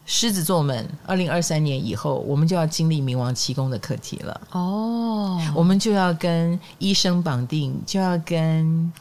[0.06, 4.42] 狮子座们，二零二三年以后，我们就要经历冥王七宫的课题了。
[4.52, 8.92] 哦，我们就要跟医生绑定，就要跟。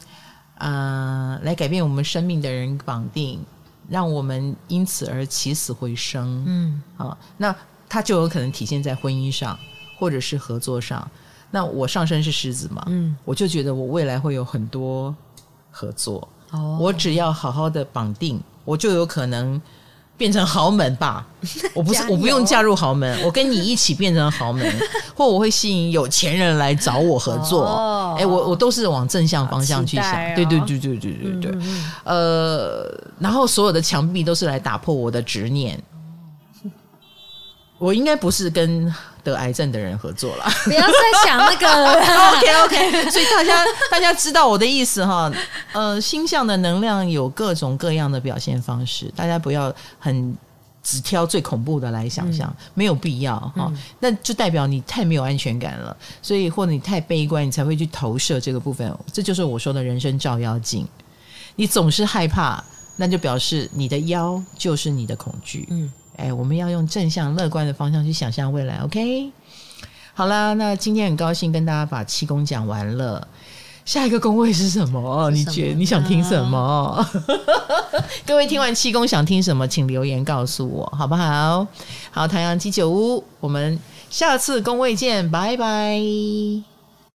[0.57, 3.39] 啊、呃，来改变我们生命的人绑定，
[3.89, 6.43] 让我们因此而起死回生。
[6.45, 7.55] 嗯，好，那
[7.87, 9.57] 它就有可能体现在婚姻上，
[9.97, 11.09] 或者是合作上。
[11.49, 15.15] 那我上身是狮子嘛，嗯，我就觉得我未来会有很多
[15.71, 16.27] 合作。
[16.51, 19.61] 哦，我只要好好的绑定，我就有可能
[20.17, 21.25] 变成豪门吧。
[21.73, 24.69] 我不是，我不用嫁入豪门，我跟你一起变成豪门，
[25.15, 27.63] 或我会吸引有钱人来找我合作。
[27.63, 28.15] 哦。
[28.19, 31.61] 哎，我我都是往正向方向去想，哦、对对对对对对对，
[32.03, 35.81] 呃，然后所有的墙壁都是来打破我的执念。
[37.77, 38.91] 我应该不是跟
[39.27, 40.93] 得癌症的人合作了， 不要再
[41.25, 41.93] 想那个了。
[42.33, 45.29] OK OK，所以大家大家知道我的意思哈。
[45.73, 50.35] 呃，星象的能量有各种各样的表现方式，大家不要很
[50.81, 53.71] 只挑最恐怖的来想象，嗯、没有必要哈。
[53.99, 58.97] 那、嗯、就代表你太没有安全感了，所以或者你太悲观，你才会去投射这个部分。
[59.11, 60.87] 这就是我说的人生照妖镜。
[61.57, 62.63] 你总是害怕，
[62.95, 65.67] 那就表示你的妖就是你的恐惧。
[65.69, 65.91] 嗯。
[66.17, 69.31] 哎，我们要用正向乐观的方向去想象未来，OK？
[70.13, 73.27] 好啦，那今天很高兴跟大家把七宫讲完了。
[73.85, 75.29] 下一个宫位是什么？
[75.31, 77.07] 你觉得你想听什么？
[78.25, 81.65] 各位听完七宫想听什么，请留言告诉我，好不好？
[82.11, 86.76] 好，太阳鸡酒屋，我们下次宫位见，拜拜。